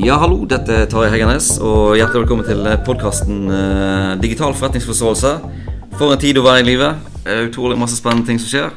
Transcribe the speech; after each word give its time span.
Ja, 0.00 0.14
hallo. 0.16 0.46
Dette 0.48 0.72
er 0.72 0.86
Tarjei 0.88 1.10
Heggernes, 1.12 1.58
og 1.60 1.90
hjertelig 1.98 2.22
velkommen 2.22 2.46
til 2.46 2.64
podkasten 2.86 3.50
eh, 3.52 4.12
Digital 4.22 4.54
forretningsforståelse. 4.56 5.32
For 5.98 6.14
en 6.14 6.20
tid 6.22 6.38
å 6.40 6.44
være 6.46 6.62
i 6.72 6.76
er 7.28 7.42
utrolig 7.50 7.76
masse 7.76 7.98
spennende 7.98 8.24
ting 8.24 8.38
som 8.40 8.48
skjer. 8.48 8.70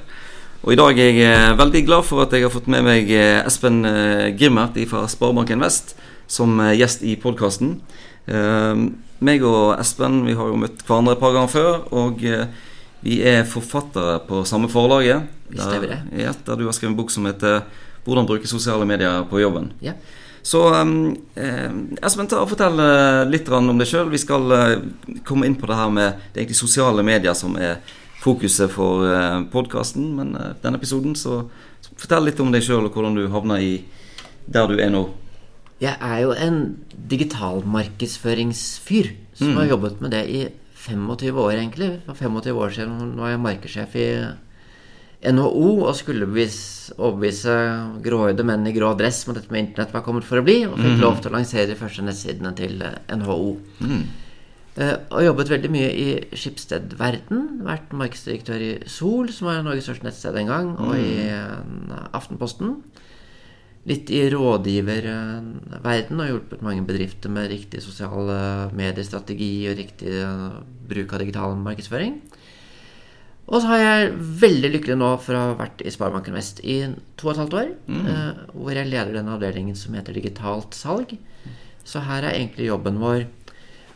Og 0.66 0.74
i 0.74 0.76
dag 0.76 0.98
er 1.00 1.08
jeg 1.08 1.22
eh, 1.30 1.54
veldig 1.56 1.82
glad 1.88 2.04
for 2.04 2.26
at 2.26 2.36
jeg 2.36 2.44
har 2.44 2.52
fått 2.52 2.68
med 2.68 2.84
meg 2.84 3.08
eh, 3.08 3.40
Espen 3.48 3.86
eh, 3.88 4.34
Grimmert 4.36 4.76
fra 4.90 5.06
Sparebanken 5.08 5.64
Vest 5.64 5.94
som 6.28 6.60
eh, 6.60 6.74
gjest 6.82 7.06
i 7.08 7.16
podkasten. 7.16 7.78
Eh, 8.28 8.82
meg 9.24 9.46
og 9.48 9.78
Espen 9.78 10.26
vi 10.28 10.36
har 10.36 10.52
jo 10.52 10.60
møtt 10.60 10.84
hverandre 10.84 11.16
et 11.16 11.22
par 11.24 11.38
ganger 11.38 11.54
før, 11.54 11.86
og 12.04 12.26
eh, 12.28 12.50
vi 13.08 13.22
er 13.24 13.48
forfattere 13.48 14.18
på 14.28 14.44
samme 14.44 14.68
forlaget. 14.68 15.24
Der, 15.56 15.88
ja, 16.20 16.36
der 16.36 16.60
du 16.60 16.68
har 16.68 16.76
skrevet 16.76 16.92
en 16.92 17.00
bok 17.00 17.16
som 17.16 17.32
heter 17.32 17.64
'Hvordan 18.04 18.28
bruke 18.28 18.48
sosiale 18.48 18.84
medier 18.84 19.24
på 19.24 19.40
jobben'. 19.40 19.72
Ja. 19.80 19.94
Så 20.44 20.60
um, 20.76 21.16
eh, 21.40 21.72
Espen, 22.04 22.28
ta 22.28 22.42
og 22.44 22.50
fortell 22.52 22.80
eh, 22.84 23.24
litt 23.32 23.48
om 23.48 23.78
deg 23.80 23.88
sjøl. 23.88 24.12
Vi 24.12 24.20
skal 24.20 24.52
eh, 24.52 24.84
komme 25.24 25.48
inn 25.48 25.56
på 25.56 25.68
det 25.72 25.78
her 25.80 25.90
med 25.94 26.20
det 26.34 26.42
egentlig 26.42 26.60
sosiale 26.60 27.04
medier 27.06 27.34
som 27.38 27.56
er 27.56 27.80
fokuset 28.24 28.72
for 28.72 29.04
uh, 29.08 29.44
podkasten. 29.52 30.16
Men 30.18 30.36
eh, 30.36 30.54
denne 30.64 30.78
episoden, 30.80 31.16
så, 31.16 31.44
fortell 31.96 32.24
litt 32.28 32.40
om 32.44 32.52
deg 32.52 32.64
sjøl 32.66 32.86
og 32.88 32.94
hvordan 32.96 33.16
du 33.16 33.24
havna 33.32 33.56
i 33.64 33.84
der 34.52 34.68
du 34.68 34.76
er 34.84 34.92
nå. 34.92 35.04
Jeg 35.84 35.96
er 36.00 36.20
jo 36.24 36.32
en 36.36 36.78
digitalmarkedsføringsfyr 37.12 39.08
som 39.34 39.48
som 39.48 39.58
har 39.58 39.66
jobbet 39.72 40.02
med 40.04 40.12
det 40.14 40.24
i 40.30 40.48
25 40.84 41.40
år, 41.40 41.52
egentlig. 41.56 42.02
For 42.06 42.14
25 42.20 42.58
år 42.60 42.70
siden 42.76 43.16
var 43.18 43.30
jeg 43.32 43.40
markedssjef 43.44 43.96
i 43.96 44.08
NHO 45.32 45.70
og 45.86 45.94
skulle 45.96 46.28
bevis, 46.28 46.58
overbevise 46.98 47.54
gråhøyde 48.04 48.44
menn 48.48 48.68
i 48.68 48.74
grå 48.76 48.90
dress 49.00 49.22
om 49.24 49.32
at 49.34 49.40
dette 49.40 49.54
med 49.54 49.68
internett 49.68 49.94
var 49.96 50.04
kommet 50.06 50.28
for 50.28 50.42
å 50.42 50.46
bli, 50.46 50.58
og 50.68 50.76
fikk 50.82 51.00
lov 51.00 51.22
til 51.22 51.32
å 51.32 51.38
lansere 51.38 51.70
de 51.70 51.80
første 51.80 52.04
nettsidene 52.04 52.52
til 52.58 52.84
eh, 52.84 53.00
NHO. 53.16 53.54
Eh, 54.74 54.96
og 55.14 55.24
jobbet 55.24 55.54
veldig 55.54 55.72
mye 55.72 55.92
i 55.94 56.08
Skipsted-verden. 56.34 57.64
Vært 57.68 57.94
markedsdirektør 57.96 58.60
i 58.66 58.74
Sol, 58.90 59.32
som 59.32 59.52
var 59.52 59.64
Norges 59.64 59.88
største 59.88 60.08
nettsted 60.10 60.40
en 60.42 60.52
gang, 60.52 60.76
og 60.82 60.98
i 60.98 61.30
eh, 61.30 62.12
Aftenposten. 62.18 62.80
Litt 63.88 64.08
i 64.16 64.22
rådgiververden 64.32 66.20
og 66.24 66.30
hjulpet 66.30 66.62
mange 66.64 66.86
bedrifter 66.88 67.32
med 67.32 67.50
riktig 67.52 67.82
sosiale 67.84 68.70
mediestrategi 68.76 69.68
og 69.68 69.76
riktig 69.82 70.14
bruk 70.88 71.12
av 71.12 71.20
digital 71.20 71.58
markedsføring. 71.60 72.22
Og 73.48 73.60
så 73.60 73.68
har 73.74 73.82
jeg 73.82 74.12
veldig 74.40 74.70
lykkelig 74.78 74.96
nå 74.98 75.10
for 75.22 75.36
å 75.36 75.42
ha 75.50 75.56
vært 75.60 75.82
i 75.84 75.92
Sparebanken 75.92 76.34
Vest 76.38 76.62
i 76.64 76.78
to 77.20 77.28
og 77.28 77.34
et 77.34 77.42
halvt 77.44 77.58
år. 77.60 77.72
eh, 78.08 78.44
hvor 78.56 78.72
jeg 78.72 78.88
leder 78.88 79.14
den 79.14 79.28
avdelingen 79.28 79.76
som 79.76 79.94
heter 79.94 80.14
digitalt 80.14 80.74
salg. 80.74 81.18
Så 81.84 82.00
her 82.00 82.24
er 82.24 82.38
egentlig 82.38 82.70
jobben 82.70 83.00
vår 83.02 83.26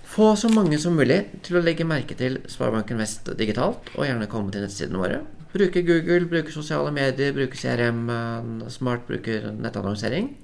få 0.08 0.36
så 0.36 0.50
mange 0.50 0.78
som 0.80 0.96
mulig 0.96 1.26
til 1.44 1.58
å 1.58 1.64
legge 1.64 1.86
merke 1.88 2.16
til 2.16 2.40
Sparebanken 2.48 2.98
Vest 2.98 3.28
digitalt, 3.38 3.90
og 3.96 4.06
gjerne 4.08 4.28
komme 4.32 4.52
til 4.52 4.62
nettsidene 4.64 5.00
våre. 5.00 5.22
Bruke 5.54 5.82
Google, 5.84 6.28
bruke 6.28 6.52
sosiale 6.52 6.92
medier, 6.92 7.34
bruke 7.34 7.56
CRM, 7.56 8.10
eh, 8.10 8.70
smart 8.70 9.08
bruker 9.08 9.52
nettannonsering. 9.56 10.36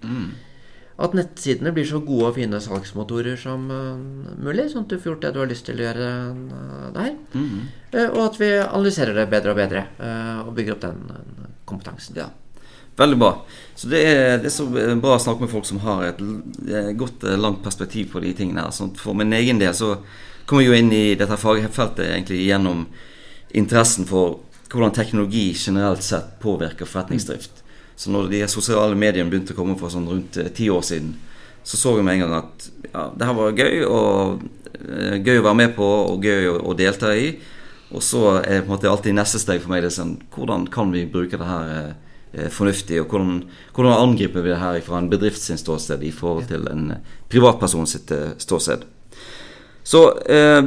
At 1.02 1.16
nettsidene 1.18 1.72
blir 1.74 1.88
så 1.90 2.04
gode 2.06 2.28
og 2.30 2.36
fine 2.38 2.60
salgsmotorer 2.62 3.40
som 3.40 3.66
uh, 3.72 3.98
mulig, 4.38 4.68
sånn 4.70 4.86
at 4.86 4.94
du 4.94 5.00
får 5.00 5.14
gjort 5.14 5.24
det 5.26 5.32
du 5.34 5.40
har 5.42 5.50
lyst 5.50 5.66
til 5.66 5.82
å 5.82 5.88
gjøre 5.88 6.12
uh, 6.30 6.92
der. 6.94 7.16
Eh, 7.94 8.08
og 8.12 8.22
at 8.28 8.38
vi 8.38 8.52
analyserer 8.62 9.18
det 9.18 9.26
bedre 9.32 9.56
og 9.56 9.58
bedre, 9.58 9.88
eh, 9.98 10.40
og 10.46 10.54
bygger 10.54 10.76
opp 10.76 10.84
den 10.86 11.02
eh, 11.10 11.48
kompetansen. 11.70 12.20
Ja. 12.22 12.30
Veldig 12.98 13.18
bra. 13.18 13.32
Så 13.76 13.90
det 13.90 14.04
er, 14.06 14.38
det 14.38 14.52
er 14.52 14.54
så 14.54 14.68
bra 14.70 15.16
å 15.16 15.22
snakke 15.22 15.46
med 15.46 15.52
folk 15.52 15.66
som 15.66 15.82
har 15.82 16.06
et 16.12 16.22
eh, 16.22 16.92
godt, 16.98 17.26
eh, 17.26 17.40
langt 17.42 17.64
perspektiv 17.66 18.12
på 18.14 18.22
de 18.22 18.36
tingene 18.38 18.68
her. 18.68 18.76
Sånn 18.76 18.94
for 19.00 19.18
min 19.18 19.34
egen 19.34 19.62
del 19.62 19.74
så 19.78 19.96
kom 20.46 20.62
jeg 20.62 20.70
jo 20.70 20.78
inn 20.78 20.94
i 20.94 21.16
dette 21.18 21.40
fagfeltet 21.40 22.06
egentlig 22.06 22.44
gjennom 22.46 22.86
interessen 23.58 24.06
for 24.10 24.44
hvordan 24.70 24.94
teknologi 24.94 25.52
generelt 25.58 26.06
sett 26.06 26.38
påvirker 26.42 26.90
forretningsdrift. 26.90 27.63
Så 27.96 28.12
når 28.14 28.32
de 28.32 28.42
sosiale 28.52 28.98
mediene 28.98 29.30
begynte 29.30 29.54
å 29.54 29.58
komme 29.58 29.78
for 29.80 29.94
sånn 29.94 30.10
rundt 30.10 30.40
eh, 30.42 30.52
ti 30.56 30.70
år 30.74 30.84
siden, 30.86 31.14
så 31.64 31.80
så 31.80 31.96
vi 31.96 32.04
med 32.04 32.18
en 32.18 32.26
gang 32.26 32.38
at 32.42 32.70
ja, 32.90 33.04
det 33.16 33.28
her 33.28 33.36
var 33.38 33.60
gøy, 33.60 33.84
og 33.88 34.42
eh, 34.84 35.20
gøy 35.24 35.40
å 35.40 35.46
være 35.48 35.60
med 35.62 35.76
på, 35.78 35.90
og 36.14 36.26
gøy 36.26 36.50
å, 36.52 36.58
å 36.72 36.78
delta 36.78 37.14
i. 37.16 37.36
Og 37.94 38.02
så 38.04 38.40
er 38.42 38.64
på 38.64 38.68
en 38.68 38.74
måte 38.74 38.90
alltid 38.90 39.16
neste 39.16 39.40
steg 39.42 39.62
for 39.62 39.72
meg 39.72 39.84
det 39.84 39.92
er 39.92 40.00
sånn, 40.00 40.18
hvordan 40.34 40.66
kan 40.74 40.92
vi 40.94 41.06
bruke 41.10 41.38
det 41.40 41.48
her 41.48 41.72
eh, 42.34 42.50
fornuftig, 42.52 43.00
og 43.04 43.14
hvordan, 43.14 43.44
hvordan 43.78 44.10
angriper 44.10 44.44
vi 44.44 44.52
det 44.52 44.60
her 44.64 44.82
fra 44.84 45.00
en 45.00 45.12
bedrift 45.12 45.44
sin 45.44 45.62
ståsted 45.62 46.04
i 46.04 46.12
forhold 46.12 46.50
til 46.50 46.68
en 46.72 46.98
privatperson 47.32 47.88
sitt 47.90 48.12
ståsted. 48.42 48.88
Så 49.84 50.04
eh, 50.32 50.62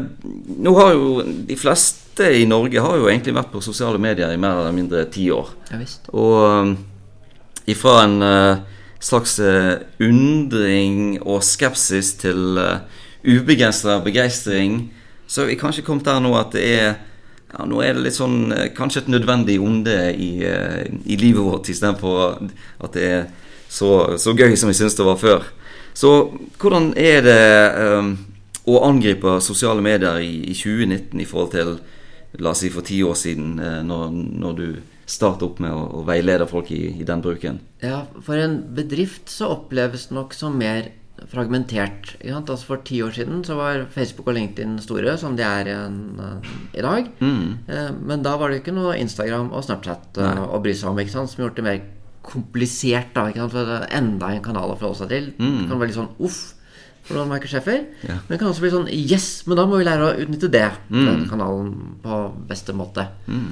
nå 0.46 0.74
har 0.76 0.92
jo 0.94 1.22
de 1.24 1.56
fleste 1.58 2.30
i 2.36 2.44
Norge 2.48 2.80
har 2.80 3.00
jo 3.00 3.08
egentlig 3.10 3.34
vært 3.36 3.52
på 3.52 3.64
sosiale 3.64 4.00
medier 4.00 4.32
i 4.32 4.40
mer 4.40 4.60
eller 4.60 4.76
mindre 4.76 5.04
ti 5.12 5.26
år. 5.32 5.50
Ja 5.72 5.80
visst. 5.80 6.08
Og 6.12 6.76
ifra 7.66 8.02
en 8.04 8.22
eh, 8.22 8.62
slags 9.00 9.38
eh, 9.38 9.74
undring 10.02 11.18
og 11.20 11.44
skepsis 11.44 12.14
til 12.22 12.58
uh, 12.58 12.80
ubegrensa 13.26 13.98
begeistring, 14.04 14.94
så 15.26 15.42
har 15.42 15.50
vi 15.50 15.58
kanskje 15.58 15.84
kommet 15.86 16.06
der 16.06 16.22
nå 16.22 16.32
at 16.38 16.54
det 16.54 16.64
er 16.78 16.88
ja, 17.52 17.64
Nå 17.66 17.80
er 17.82 17.94
det 17.94 18.04
litt 18.04 18.16
sånn 18.16 18.52
eh, 18.52 18.70
kanskje 18.74 19.04
et 19.04 19.10
nødvendig 19.12 19.58
onde 19.62 19.94
i, 20.12 20.30
eh, 20.44 20.86
i 21.06 21.18
livet 21.18 21.44
vårt 21.46 21.70
istedenfor 21.70 22.40
at 22.82 22.96
det 22.96 23.04
er 23.06 23.22
så, 23.68 24.18
så 24.18 24.34
gøy 24.36 24.56
som 24.58 24.70
vi 24.70 24.76
syns 24.78 24.96
det 24.98 25.06
var 25.06 25.18
før. 25.20 25.46
Så 25.96 26.10
hvordan 26.60 26.90
er 26.98 27.22
det 27.24 27.44
um, 27.80 28.10
å 28.68 28.82
angripe 28.86 29.38
sosiale 29.42 29.82
medier 29.82 30.20
i, 30.22 30.50
i 30.50 30.54
2019 30.54 31.22
i 31.22 31.26
forhold 31.26 31.54
til 31.54 31.72
la 32.42 32.52
oss 32.52 32.62
si 32.62 32.70
for 32.70 32.86
ti 32.86 33.00
år 33.06 33.16
siden, 33.18 33.56
eh, 33.62 33.80
når, 33.86 34.12
når 34.42 34.58
du 34.58 34.66
startet 35.06 35.46
opp 35.46 35.60
med 35.62 35.72
å, 35.72 35.82
å 36.00 36.04
veilede 36.06 36.48
folk 36.50 36.70
i, 36.74 36.82
i 36.98 37.06
den 37.06 37.22
bruken? 37.24 37.60
Ja, 37.82 38.04
for 38.26 38.38
en 38.42 38.60
bedrift 38.76 39.30
så 39.32 39.52
oppleves 39.54 40.08
det 40.10 40.16
nok 40.18 40.34
som 40.36 40.58
mer 40.58 40.90
fragmentert. 41.30 42.16
Altså 42.26 42.58
For 42.66 42.82
ti 42.84 42.98
år 43.04 43.14
siden 43.16 43.40
så 43.46 43.56
var 43.58 43.86
Facebook 43.94 44.28
og 44.28 44.36
LinkedIn 44.36 44.76
store, 44.84 45.14
som 45.20 45.36
de 45.38 45.44
er 45.46 45.70
en, 45.72 46.00
uh, 46.20 46.50
i 46.76 46.84
dag. 46.84 47.08
Eh, 47.22 47.92
Men 47.96 48.24
da 48.26 48.34
var 48.36 48.52
det 48.52 48.60
ikke 48.60 48.74
noe 48.76 48.98
Instagram 49.00 49.48
og 49.52 49.64
Snapchat 49.64 50.20
uh, 50.20 50.42
å 50.50 50.60
bry 50.62 50.74
seg 50.76 50.90
om, 50.90 51.00
ikke 51.00 51.14
sant? 51.14 51.32
som 51.32 51.44
gjorde 51.44 51.62
det 51.62 51.68
mer 51.70 51.80
komplisert. 52.26 53.14
da, 53.14 53.30
enda 53.96 54.34
en 54.34 54.44
kanal 54.44 54.74
å 54.74 54.76
forholde 54.76 55.04
seg 55.04 55.14
til. 55.14 55.32
Det 55.38 55.70
kan 55.70 55.78
være 55.78 55.92
litt 55.92 56.00
sånn 56.00 56.14
uff 56.18 56.42
for 57.06 57.20
noen 57.20 57.30
markedssjefer. 57.30 57.84
Ja. 58.02 58.18
Men 58.26 58.34
det 58.34 58.40
kan 58.40 58.50
også 58.50 58.64
bli 58.64 58.72
sånn 58.74 58.88
yes, 58.90 59.28
men 59.46 59.60
da 59.60 59.66
må 59.70 59.78
vi 59.78 59.86
lære 59.86 60.08
å 60.08 60.16
utnytte 60.24 60.50
det, 60.50 60.66
den 60.90 61.28
kanalen, 61.30 61.70
på 62.02 62.18
beste 62.50 62.74
måte. 62.76 63.06
Eh, 63.30 63.44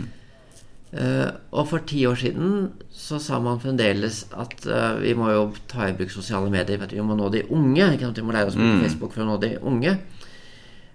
og 1.50 1.66
for 1.72 1.82
ti 1.88 2.04
år 2.06 2.18
siden 2.20 2.68
så 2.94 3.18
sa 3.18 3.40
man 3.42 3.58
fremdeles 3.62 4.24
at 4.30 4.66
eh, 4.70 5.00
vi 5.02 5.14
må 5.18 5.32
jo 5.32 5.48
ta 5.70 5.88
i 5.88 5.96
bruk 5.96 6.12
sosiale 6.14 6.50
medier. 6.52 6.84
Du, 6.86 6.94
vi 6.94 7.06
må 7.06 7.16
nå 7.18 7.30
de 7.34 7.42
unge. 7.50 7.88
Vi 7.98 8.22
må 8.22 8.34
lære 8.34 8.52
oss 8.52 8.58
å 8.58 8.62
bruke 8.62 8.84
Facebook 8.84 9.16
for 9.16 9.24
å 9.24 9.30
nå 9.32 9.40
de 9.42 9.50
unge. 9.66 9.96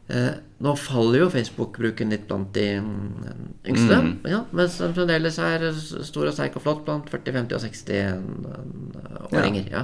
Eh, 0.09 0.31
nå 0.63 0.75
faller 0.79 1.25
jo 1.25 1.33
Facebook-bruken 1.33 2.15
litt 2.15 2.25
blant 2.31 2.53
de 2.55 2.79
mm, 2.79 3.43
yngste. 3.73 3.99
Ja, 4.31 4.45
mens 4.55 4.79
den 4.79 4.95
fremdeles 4.95 5.41
er 5.43 5.67
stor 5.75 6.31
og 6.31 6.37
sterk 6.37 6.55
og 6.57 6.65
flott 6.65 6.85
blant 6.87 7.11
40-, 7.11 7.35
50- 7.43 7.59
og 7.59 7.67
60-åringer. 7.67 9.69
Ja. 9.75 9.83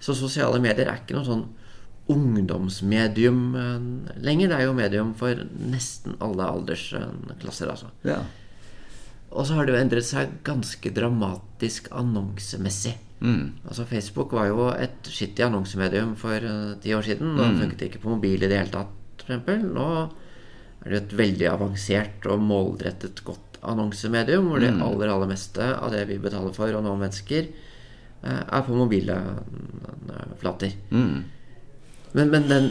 Så 0.00 0.14
sosiale 0.14 0.62
medier 0.62 0.86
er 0.86 1.02
ikke 1.02 1.18
noe 1.18 1.26
sånn 1.26 1.48
ungdomsmedium 2.14 3.44
eh, 3.58 3.78
lenger. 4.22 4.54
Det 4.54 4.58
er 4.60 4.68
jo 4.68 4.78
medium 4.78 5.14
for 5.18 5.34
nesten 5.58 6.14
alle 6.22 6.46
aldersklasser, 6.54 7.74
altså. 7.74 7.90
Ja. 8.06 8.22
Og 9.36 9.44
så 9.44 9.56
har 9.56 9.66
det 9.66 9.74
jo 9.74 9.80
endret 9.80 10.06
seg 10.08 10.38
ganske 10.46 10.92
dramatisk 10.96 11.90
annonsemessig. 11.92 12.94
Altså 13.68 13.84
Facebook 13.88 14.32
var 14.36 14.48
jo 14.48 14.68
et 14.72 15.08
skittig 15.12 15.44
annonsemedium 15.46 16.14
for 16.20 16.36
eh, 16.36 16.76
ti 16.82 16.94
år 16.96 17.04
siden. 17.04 17.34
Og 17.36 17.42
det 17.44 17.60
funket 17.64 17.84
ikke 17.88 18.02
på 18.04 18.14
mobil 18.14 18.40
i 18.40 18.48
det 18.48 18.60
hele 18.60 18.72
tatt, 18.72 18.94
eksempel. 19.20 19.64
Nå 19.76 19.88
er 20.06 20.88
det 20.88 20.96
jo 20.96 21.02
et 21.02 21.16
veldig 21.20 21.48
avansert 21.50 22.28
og 22.30 22.44
målrettet 22.44 23.22
godt 23.26 23.60
annonsemedium, 23.66 24.48
hvor 24.50 24.62
det 24.62 24.72
aller, 24.72 25.10
aller 25.10 25.30
meste 25.30 25.64
av 25.74 25.90
det 25.92 26.04
vi 26.10 26.20
betaler 26.22 26.54
for 26.54 26.72
og 26.76 26.84
noen 26.84 27.00
mennesker, 27.02 27.48
eh, 28.22 28.42
er 28.46 28.66
på 28.66 28.76
mobile 28.76 29.20
flater. 30.40 30.76
flater. 30.92 31.24
Men, 32.16 32.30
men 32.32 32.48
den 32.48 32.70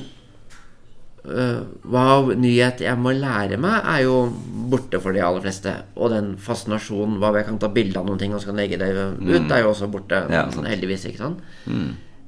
øh, 1.28 1.62
Wow, 1.92 2.32
nyhet 2.38 2.82
jeg 2.86 2.98
må 3.02 3.12
lære 3.16 3.58
meg, 3.62 3.82
er 3.84 4.04
jo 4.06 4.16
borte 4.72 5.00
for 5.02 5.16
de 5.16 5.22
aller 5.24 5.44
fleste. 5.46 5.74
Og 5.96 6.10
den 6.14 6.34
fascinasjonen 6.42 7.20
hva 7.22 7.34
jeg 7.38 7.48
kan 7.50 7.60
ta 7.62 7.70
bilde 7.74 8.00
av 8.00 8.08
noen 8.10 8.22
ting 8.22 8.34
og 8.34 8.42
så 8.42 8.52
kan 8.52 8.62
legge 8.62 8.80
det 8.82 8.90
ut, 8.96 9.52
er 9.52 9.62
jo 9.64 9.72
også 9.74 9.90
borte. 9.94 10.24
Ja, 10.34 10.46
heldigvis, 10.66 11.06
ikke 11.10 11.24
sant. 11.24 11.44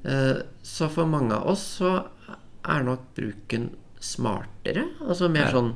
Eh, 0.08 0.38
så 0.64 0.90
for 0.94 1.10
mange 1.10 1.36
av 1.36 1.48
oss 1.54 1.64
så 1.82 1.94
er 2.68 2.84
nok 2.84 3.08
bruken 3.18 3.72
smartere. 4.04 4.84
Altså 5.08 5.30
mer 5.32 5.50
sånn 5.54 5.72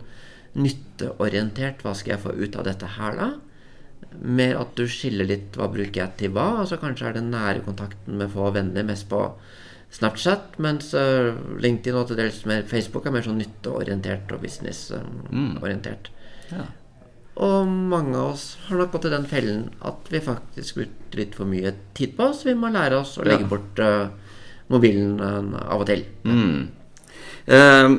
nytteorientert. 0.60 1.82
Hva 1.86 1.96
skal 1.98 2.16
jeg 2.16 2.24
få 2.26 2.36
ut 2.38 2.58
av 2.60 2.68
dette 2.68 2.90
her, 2.98 3.18
da? 3.18 3.32
Mer 4.22 4.58
at 4.60 4.76
du 4.76 4.86
skiller 4.92 5.28
litt 5.30 5.56
hva 5.58 5.70
bruker 5.72 6.04
jeg 6.04 6.18
til 6.20 6.34
hva. 6.36 6.62
Altså 6.64 6.80
Kanskje 6.82 7.10
er 7.10 7.20
den 7.20 7.32
nære 7.34 7.64
kontakten 7.66 8.20
med 8.20 8.32
få 8.34 8.52
venner 8.56 8.86
mest 8.88 9.08
på 9.12 9.24
Snapchat, 9.92 10.54
mens 10.64 10.94
LinkedIn 10.96 11.98
og 12.00 12.08
til 12.08 12.20
dels 12.22 12.46
mer 12.48 12.64
Facebook 12.70 13.06
er 13.06 13.12
mer 13.12 13.26
sånn 13.26 13.42
nytteorientert 13.42 14.32
og 14.32 14.40
businessorientert. 14.46 16.08
Ja. 16.52 16.70
Og 17.42 17.68
mange 17.68 18.18
av 18.20 18.34
oss 18.34 18.58
har 18.68 18.78
nok 18.78 18.92
gått 18.92 19.08
i 19.08 19.14
den 19.14 19.28
fellen 19.30 19.62
at 19.88 20.10
vi 20.12 20.20
faktisk 20.24 20.82
bruker 20.82 21.20
litt 21.20 21.36
for 21.38 21.48
mye 21.48 21.72
tid 21.98 22.16
på 22.18 22.28
oss. 22.32 22.44
Vi 22.46 22.56
må 22.58 22.72
lære 22.74 23.00
oss 23.00 23.18
å 23.18 23.26
legge 23.28 23.48
Ja. 23.48 23.52
bort 23.52 23.80
uh, 23.80 24.10
mobilen 24.72 25.20
uh, 25.20 25.62
av 25.72 25.84
og 25.84 25.88
til. 25.88 26.04
Mm. 26.28 26.68
Uh, 27.48 27.96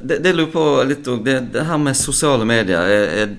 det, 0.00 0.20
det 0.22 0.34
lurer 0.36 0.52
på 0.52 0.64
litt 0.86 1.08
òg, 1.08 1.24
det, 1.24 1.38
det 1.56 1.64
her 1.66 1.80
med 1.82 1.96
sosiale 1.98 2.44
medier 2.46 2.84
er, 2.84 3.06
er 3.24 3.32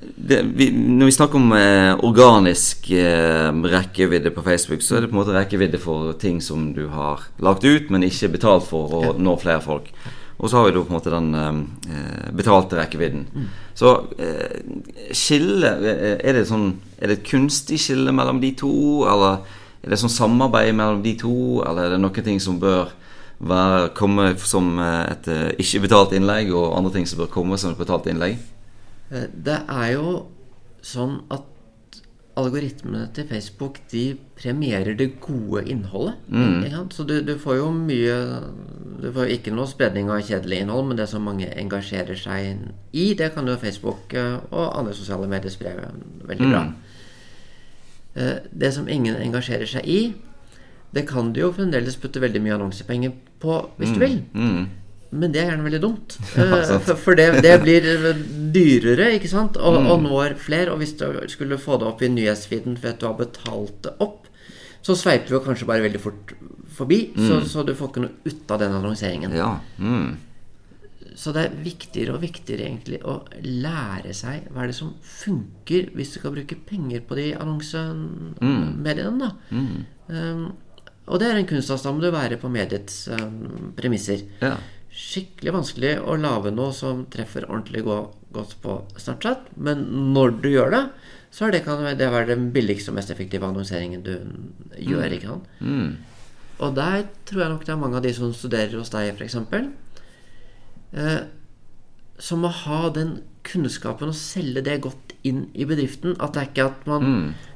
det, 0.00 0.42
vi, 0.56 0.70
Når 0.72 1.10
vi 1.10 1.12
snakker 1.12 1.36
om 1.40 1.52
eh, 1.52 2.04
organisk 2.06 2.90
eh, 2.96 3.50
rekkevidde 3.74 4.32
på 4.32 4.44
Facebook, 4.46 4.82
så 4.82 4.96
er 4.96 5.04
det 5.04 5.10
på 5.10 5.16
en 5.16 5.20
måte 5.20 5.36
rekkevidde 5.36 5.80
for 5.80 6.14
ting 6.20 6.40
som 6.44 6.70
du 6.76 6.86
har 6.92 7.26
lagt 7.38 7.64
ut, 7.64 7.90
men 7.92 8.06
ikke 8.06 8.32
betalt 8.36 8.68
for 8.68 8.96
å 8.96 9.02
nå 9.20 9.36
flere 9.42 9.60
folk. 9.64 9.90
Og 10.40 10.48
så 10.48 10.56
har 10.56 10.66
vi 10.66 10.72
da 10.72 10.80
på 10.80 10.88
en 10.88 10.96
måte 10.96 11.12
den 11.12 11.34
eh, 11.36 12.30
betalte 12.32 12.78
rekkevidden. 12.78 13.26
Så 13.76 13.92
eh, 14.16 14.62
skille 15.16 15.74
eh, 15.84 16.16
Er 16.16 16.36
det 16.36 16.46
sånn 16.48 16.72
Er 16.96 17.10
det 17.10 17.18
et 17.18 17.28
kunstig 17.28 17.78
skille 17.80 18.12
mellom 18.12 18.40
de 18.40 18.54
to, 18.56 18.72
eller 19.08 19.44
er 19.80 19.92
det 19.92 20.00
sånn 20.00 20.12
samarbeid 20.12 20.74
mellom 20.76 21.04
de 21.04 21.14
to, 21.20 21.34
eller 21.64 21.86
er 21.86 21.94
det 21.94 22.00
noen 22.02 22.24
ting 22.24 22.40
som 22.40 22.58
bør 22.60 22.90
være, 23.40 23.92
komme 23.96 24.32
som 24.44 24.72
eh, 24.78 25.04
et 25.12 25.28
eh, 25.32 25.46
ikke-betalt 25.64 26.16
innlegg, 26.16 26.52
og 26.52 26.76
andre 26.76 26.92
ting 26.96 27.08
som 27.08 27.22
bør 27.22 27.32
komme 27.32 27.60
som 27.60 27.72
et 27.72 27.80
betalt 27.80 28.08
innlegg? 28.12 28.36
Eh, 29.10 29.26
Det 29.34 29.58
er 29.68 29.92
jo 29.94 30.26
sånn 30.82 31.20
at 31.30 31.46
algoritmene 32.40 33.08
til 33.12 33.26
Facebook 33.28 33.80
de 33.90 34.16
premierer 34.38 34.94
det 34.96 35.20
gode 35.20 35.64
innholdet. 35.68 36.14
Mm. 36.28 36.88
Så 36.94 37.04
du, 37.04 37.20
du 37.26 37.34
får 37.38 37.56
jo 37.58 37.70
mye 37.74 38.16
Du 39.00 39.10
får 39.12 39.30
ikke 39.32 39.52
noe 39.52 39.66
spredning 39.66 40.10
av 40.12 40.20
kjedelig 40.22 40.60
innhold, 40.60 40.86
men 40.88 40.96
det 40.96 41.08
som 41.08 41.22
mange 41.24 41.48
engasjerer 41.56 42.16
seg 42.20 42.58
i, 42.92 43.14
det 43.14 43.30
kan 43.34 43.46
jo 43.48 43.56
Facebook 43.56 44.12
eh, 44.14 44.36
og 44.50 44.76
andre 44.78 44.92
sosiale 44.94 45.26
medier 45.28 45.50
spre 45.50 45.72
veldig 46.28 46.50
bra. 46.52 46.62
Eh, 48.16 48.38
Det 48.52 48.72
som 48.74 48.88
ingen 48.88 49.16
engasjerer 49.16 49.66
seg 49.66 49.86
i, 49.88 50.14
det 50.92 51.06
kan 51.08 51.32
du 51.32 51.40
jo 51.40 51.52
fremdeles 51.52 51.96
putte 51.96 52.20
veldig 52.20 52.42
mye 52.42 52.54
annonsepenger 52.58 53.12
på 53.40 53.56
hvis 53.78 53.92
du 53.94 53.98
vil. 54.02 54.18
Mm. 55.10 55.18
Men 55.20 55.32
det 55.34 55.40
er 55.42 55.50
gjerne 55.50 55.66
veldig 55.66 55.82
dumt. 55.82 56.16
Ja, 56.38 56.60
Eh, 56.60 56.78
for 56.86 56.98
for 57.04 57.18
det, 57.18 57.42
det 57.42 57.56
blir 57.64 57.86
dyrere, 58.54 59.10
ikke 59.16 59.30
sant? 59.30 59.58
Og, 59.58 59.78
og 59.90 60.02
når 60.04 60.36
flere. 60.38 60.70
Og 60.72 60.78
hvis 60.82 60.94
du 60.98 61.06
skulle 61.32 61.58
få 61.58 61.80
det 61.80 61.88
opp 61.90 62.02
i 62.02 62.10
nyhetsfeeden 62.12 62.78
for 62.78 62.92
at 62.92 63.02
du 63.02 63.08
har 63.08 63.18
betalt 63.18 63.82
det 63.86 63.96
opp, 63.98 64.28
så 64.80 64.96
sveiper 64.96 65.34
du 65.34 65.44
kanskje 65.44 65.68
bare 65.68 65.84
veldig 65.84 66.00
fort 66.00 66.34
forbi. 66.72 67.10
Så, 67.18 67.42
så 67.50 67.64
du 67.66 67.74
får 67.76 67.92
ikke 67.92 68.04
noe 68.06 68.16
ut 68.24 68.54
av 68.54 68.62
den 68.62 68.76
annonseringen. 68.78 69.34
Ja. 69.36 69.52
Mm. 69.76 70.16
Så 71.20 71.34
det 71.36 71.42
er 71.42 71.56
viktigere 71.64 72.14
og 72.14 72.22
viktigere 72.22 72.64
egentlig 72.68 73.00
å 73.04 73.18
lære 73.44 74.14
seg 74.16 74.46
hva 74.54 74.64
er 74.64 74.70
det 74.70 74.78
som 74.78 74.94
funker 75.04 75.90
hvis 75.96 76.14
du 76.14 76.20
skal 76.20 76.32
bruke 76.32 76.56
penger 76.68 77.02
på 77.04 77.18
de 77.18 77.26
annonsemediene. 77.36 79.18
da. 79.20 79.30
Um, 79.50 80.46
og 81.10 81.18
det 81.20 81.28
er 81.28 81.40
en 81.40 81.48
kunstavstand 81.50 82.00
du 82.00 82.08
være 82.14 82.38
på 82.40 82.50
mediets 82.52 83.02
um, 83.12 83.72
premisser. 83.76 84.22
Ja. 84.40 84.54
Skikkelig 84.90 85.54
vanskelig 85.54 85.94
å 86.02 86.16
lage 86.18 86.50
noe 86.54 86.74
som 86.74 87.04
treffer 87.12 87.46
ordentlig 87.46 87.84
godt 87.86 88.56
på 88.62 88.76
Snapchat. 88.98 89.52
Men 89.56 89.84
når 90.14 90.38
du 90.42 90.48
gjør 90.50 90.74
det, 90.74 90.84
så 91.30 91.46
er 91.46 91.54
det, 91.54 91.64
kan 91.66 91.82
det 91.86 92.10
være 92.10 92.32
den 92.32 92.48
billigste 92.54 92.90
og 92.90 92.98
mest 92.98 93.12
effektive 93.14 93.46
annonseringen 93.46 94.02
du 94.02 94.14
gjør. 94.82 95.14
ikke 95.14 95.30
sant? 95.30 95.50
Mm. 95.62 95.92
Og 96.60 96.74
der 96.76 97.04
tror 97.28 97.44
jeg 97.44 97.52
nok 97.52 97.66
det 97.66 97.74
er 97.74 97.80
mange 97.80 98.00
av 98.00 98.04
de 98.04 98.12
som 98.16 98.32
studerer 98.34 98.74
hos 98.76 98.90
deg, 98.92 99.14
f.eks., 99.14 99.38
eh, 100.92 101.20
som 102.20 102.42
må 102.44 102.50
ha 102.52 102.82
den 102.92 103.20
kunnskapen 103.46 104.10
og 104.10 104.18
selge 104.18 104.62
det 104.66 104.82
godt 104.84 105.14
inn 105.26 105.46
i 105.54 105.64
bedriften. 105.68 106.18
At 106.20 106.34
det 106.34 106.42
er 106.42 106.50
ikke 106.50 106.66
at 106.66 106.90
man 106.90 107.06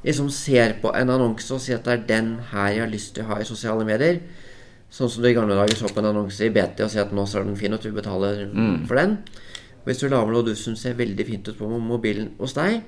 liksom 0.05 0.31
ser 0.33 0.79
på 0.81 0.93
en 0.95 1.11
annonse 1.13 1.53
og 1.53 1.61
sier 1.61 1.77
at 1.77 1.85
det 1.85 1.93
er 1.93 2.07
den 2.09 2.31
her 2.51 2.71
jeg 2.71 2.83
har 2.85 2.91
lyst 2.95 3.13
til 3.15 3.25
å 3.25 3.33
ha 3.33 3.41
i 3.41 3.47
sosiale 3.47 3.85
medier. 3.85 4.23
Sånn 4.95 5.11
som 5.11 5.23
du 5.23 5.27
i 5.27 5.35
gamle 5.35 5.57
dager 5.57 5.75
så 5.75 5.89
på 5.91 5.99
en 5.99 6.13
annonse 6.13 6.45
i 6.45 6.53
BT 6.55 6.85
og 6.85 6.91
sier 6.91 7.03
at 7.03 7.13
nå 7.15 7.25
ser 7.27 7.43
den 7.43 7.57
fin 7.59 7.73
ut, 7.75 7.83
vi 7.83 7.91
betaler 7.91 8.45
for 8.87 8.95
den. 8.95 9.17
Hvis 9.85 9.99
du 10.01 10.07
lager 10.07 10.31
noe 10.31 10.45
du 10.47 10.53
syns 10.55 10.85
ser 10.85 10.95
veldig 10.97 11.25
fint 11.27 11.49
ut 11.49 11.57
på 11.59 11.67
mobilen 11.67 12.31
hos 12.39 12.55
deg, 12.55 12.79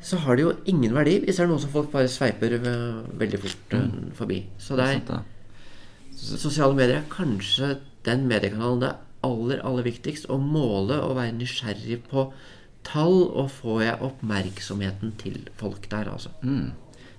så 0.00 0.16
har 0.22 0.38
det 0.38 0.46
jo 0.46 0.54
ingen 0.70 0.94
verdi 0.96 1.18
hvis 1.20 1.36
det 1.36 1.44
er 1.44 1.50
noe 1.50 1.60
som 1.60 1.72
folk 1.74 1.90
bare 1.92 2.08
sveiper 2.08 2.54
øh, 2.56 3.02
veldig 3.20 3.40
fort 3.42 3.74
mm. 3.76 3.90
forbi. 4.16 4.38
Så 4.62 4.78
det 4.78 4.86
er 4.86 5.02
Sant. 5.10 5.36
Sosiale 6.20 6.76
medier 6.76 7.00
er 7.00 7.10
kanskje 7.12 7.74
den 8.06 8.24
mediekanalen 8.28 8.80
det 8.82 8.88
er 8.92 9.26
aller, 9.26 9.60
aller 9.66 9.84
viktigst 9.86 10.30
å 10.32 10.38
måle 10.40 10.96
og 11.04 11.18
være 11.18 11.36
nysgjerrig 11.36 12.00
på 12.08 12.30
tall, 12.86 13.26
og 13.36 13.50
får 13.52 13.82
jeg 13.84 14.02
oppmerksomheten 14.06 15.12
til 15.20 15.42
folk 15.60 15.84
der, 15.90 16.08
altså. 16.12 16.32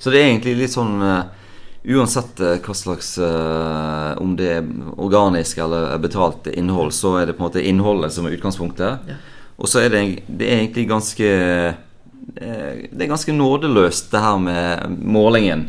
Så 0.02 0.14
det 0.14 0.22
er 0.22 0.32
egentlig 0.32 0.56
litt 0.58 0.74
sånn 0.74 0.98
eh, 1.06 1.50
Uansett 1.84 2.40
eh, 2.40 2.60
hva 2.62 2.74
slags 2.78 3.16
uh, 3.18 4.14
Om 4.22 4.36
det 4.38 4.50
er 4.54 4.68
organisk 5.02 5.58
eller 5.64 5.96
betalt 6.02 6.48
innhold, 6.54 6.94
så 6.94 7.16
er 7.22 7.30
det 7.30 7.38
på 7.38 7.42
en 7.42 7.50
måte 7.50 7.64
innholdet 7.66 8.14
som 8.14 8.28
er 8.28 8.36
utgangspunktet. 8.38 9.08
Ja. 9.10 9.18
Og 9.62 9.70
så 9.70 9.82
er 9.82 9.94
det, 9.94 10.02
det 10.28 10.50
er 10.50 10.60
egentlig 10.60 10.88
ganske 10.90 11.32
eh, 11.32 12.76
Det 12.92 13.02
er 13.02 13.10
ganske 13.10 13.34
nådeløst, 13.34 14.12
det 14.14 14.22
her 14.22 14.38
med 14.42 15.00
målingen. 15.02 15.66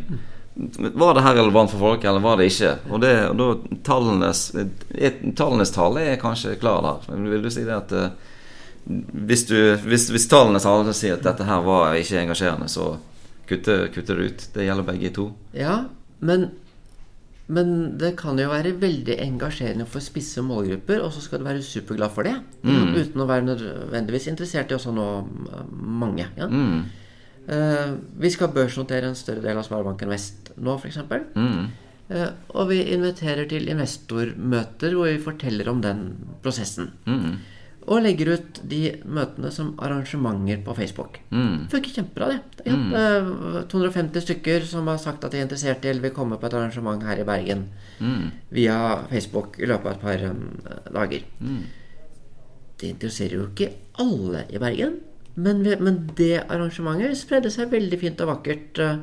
Var 0.55 1.15
det 1.17 1.25
her 1.25 1.39
relevant 1.39 1.73
for 1.73 1.81
folk, 1.81 2.05
eller 2.05 2.21
var 2.21 2.37
det 2.37 2.51
ikke? 2.51 2.75
Og, 2.91 3.01
det, 3.01 3.13
og 3.31 3.39
da 3.41 3.79
tallenes, 3.89 4.43
tallenes 5.37 5.73
tale 5.73 6.05
er 6.11 6.21
kanskje 6.21 6.59
klar 6.61 6.85
der. 6.85 7.09
Vil 7.25 7.45
du 7.45 7.49
si 7.53 7.65
det 7.65 7.73
at 7.73 7.95
hvis, 8.85 9.47
du, 9.49 9.57
hvis, 9.89 10.11
hvis 10.13 10.29
tallenes 10.29 10.69
tale 10.69 10.93
sier 10.97 11.17
at 11.17 11.25
dette 11.25 11.49
her 11.49 11.65
var 11.65 11.97
ikke 11.97 12.21
engasjerende, 12.21 12.69
så 12.69 12.91
kutter, 13.49 13.89
kutter 13.95 14.21
det 14.21 14.29
ut? 14.29 14.47
Det 14.53 14.69
gjelder 14.69 14.89
begge 14.93 15.13
to. 15.17 15.31
Ja, 15.57 15.79
men, 16.23 16.49
men 17.53 17.75
det 18.01 18.15
kan 18.21 18.39
jo 18.39 18.51
være 18.53 18.77
veldig 18.81 19.19
engasjerende 19.25 19.87
for 19.91 20.05
spisse 20.05 20.45
målgrupper, 20.47 21.03
og 21.03 21.13
så 21.15 21.23
skal 21.25 21.43
du 21.43 21.49
være 21.49 21.65
superglad 21.67 22.15
for 22.15 22.29
det. 22.29 22.37
Uten 22.63 23.23
å 23.23 23.29
være 23.29 23.49
nødvendigvis 23.51 24.31
interessert 24.33 24.73
i 24.73 24.79
også 24.79 24.95
nå 24.95 25.09
mange. 25.73 26.29
Ja? 26.39 26.49
Mm. 26.49 26.83
Uh, 27.43 27.97
vi 28.23 28.31
skal 28.31 28.53
børsnotere 28.55 29.09
en 29.11 29.19
større 29.19 29.43
del 29.43 29.59
av 29.59 29.67
Sparebanken 29.67 30.13
Vest 30.13 30.53
nå, 30.63 30.77
f.eks. 30.79 31.01
Mm. 31.35 31.65
Uh, 32.13 32.29
og 32.55 32.69
vi 32.71 32.85
inviterer 32.95 33.49
til 33.51 33.67
investormøter 33.73 34.95
hvor 34.95 35.11
vi 35.11 35.25
forteller 35.25 35.73
om 35.73 35.83
den 35.83 36.05
prosessen. 36.45 36.93
Mm. 37.09 37.41
Og 37.91 38.03
legger 38.05 38.37
ut 38.37 38.61
de 38.71 38.81
møtene 39.03 39.51
som 39.51 39.73
arrangementer 39.83 40.61
på 40.63 40.75
Facebook. 40.79 41.19
Mm. 41.35 41.69
Funker 41.73 41.97
kjempebra, 41.97 42.29
det. 42.31 42.67
Ja, 42.69 42.77
mm. 42.79 43.65
250 43.73 44.23
stykker 44.23 44.69
som 44.69 44.87
har 44.87 45.01
sagt 45.03 45.25
at 45.27 45.35
de 45.35 45.41
er 45.41 45.49
interessert 45.49 45.83
i 45.83 45.91
eller 45.91 46.07
vil 46.07 46.15
komme 46.15 46.39
på 46.39 46.47
et 46.47 46.55
arrangement 46.55 47.03
her 47.03 47.19
i 47.19 47.27
Bergen 47.27 47.67
Mm. 48.03 48.31
via 48.49 48.99
Facebook 49.11 49.59
i 49.59 49.67
løpet 49.67 49.87
av 49.87 49.93
et 49.93 50.03
par 50.03 50.25
um, 50.31 50.45
dager. 50.95 51.23
Det 52.81 52.89
interesserer 52.91 53.37
jo 53.39 53.47
ikke 53.47 53.71
alle 54.03 54.45
i 54.51 54.59
Bergen, 54.59 54.97
men, 55.35 55.63
men 55.63 56.01
det 56.19 56.43
arrangementet 56.43 57.15
spredde 57.21 57.53
seg 57.53 57.71
veldig 57.71 58.01
fint 58.01 58.21
og 58.25 58.33
vakkert 58.33 58.81
uh, 58.83 58.97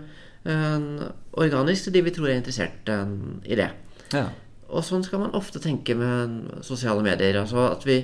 eh, 0.44 1.06
organisk 1.40 1.88
til 1.88 1.96
de 1.96 2.04
vi 2.06 2.14
tror 2.14 2.30
er 2.30 2.42
interessert 2.42 2.92
uh, 2.92 3.08
i 3.48 3.56
det. 3.58 3.70
Ja. 4.14 4.28
Og 4.70 4.84
sånn 4.86 5.06
skal 5.06 5.24
man 5.24 5.38
ofte 5.38 5.62
tenke 5.64 5.96
med 5.98 6.60
sosiale 6.66 7.02
medier. 7.06 7.40
Altså 7.42 7.70
at 7.72 7.88
vi 7.88 8.04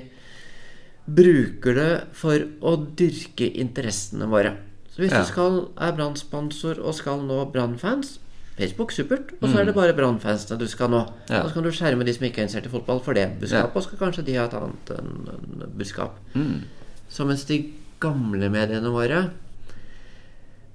bruker 1.06 1.74
det 1.76 1.90
for 2.18 2.42
å 2.66 2.76
dyrke 2.98 3.46
interessene 3.62 4.26
våre. 4.30 4.56
Så 4.90 5.02
hvis 5.04 5.12
Ja. 5.12 5.20
du 5.22 5.26
skal, 5.28 5.68
er 5.78 5.92
Brann-sponsor 5.92 6.80
og 6.82 6.94
skal 6.94 7.20
nå 7.22 7.44
Brann-fans 7.52 8.18
Facebook, 8.56 8.90
supert. 8.90 9.34
Og 9.42 9.50
så 9.50 9.60
er 9.60 9.66
det 9.66 9.74
bare 9.76 9.92
Brann-fansene 9.92 10.58
du 10.58 10.66
skal 10.66 10.88
nå. 10.88 11.02
Mm. 11.04 11.28
Ja. 11.28 11.42
Og 11.42 11.50
så 11.50 11.54
kan 11.54 11.62
du 11.62 11.70
skjerme 11.70 12.04
de 12.06 12.12
som 12.14 12.24
ikke 12.24 12.38
er 12.40 12.46
interessert 12.48 12.66
i 12.66 12.72
fotball, 12.72 13.00
for 13.04 13.12
det 13.12 13.38
budskapet. 13.38 13.52
Ja. 13.52 13.76
Og 13.76 13.82
så 13.82 13.90
skal 13.90 13.98
kanskje 14.06 14.24
de 14.24 14.34
ha 14.38 14.46
et 14.46 14.54
annet 14.56 14.90
en, 14.96 15.10
en 15.28 15.72
budskap. 15.76 16.16
Mm. 16.34 16.62
Så 17.08 17.26
mens 17.28 17.44
de 17.44 17.58
gamle 18.00 18.48
mediene 18.48 18.88
våre, 18.90 19.30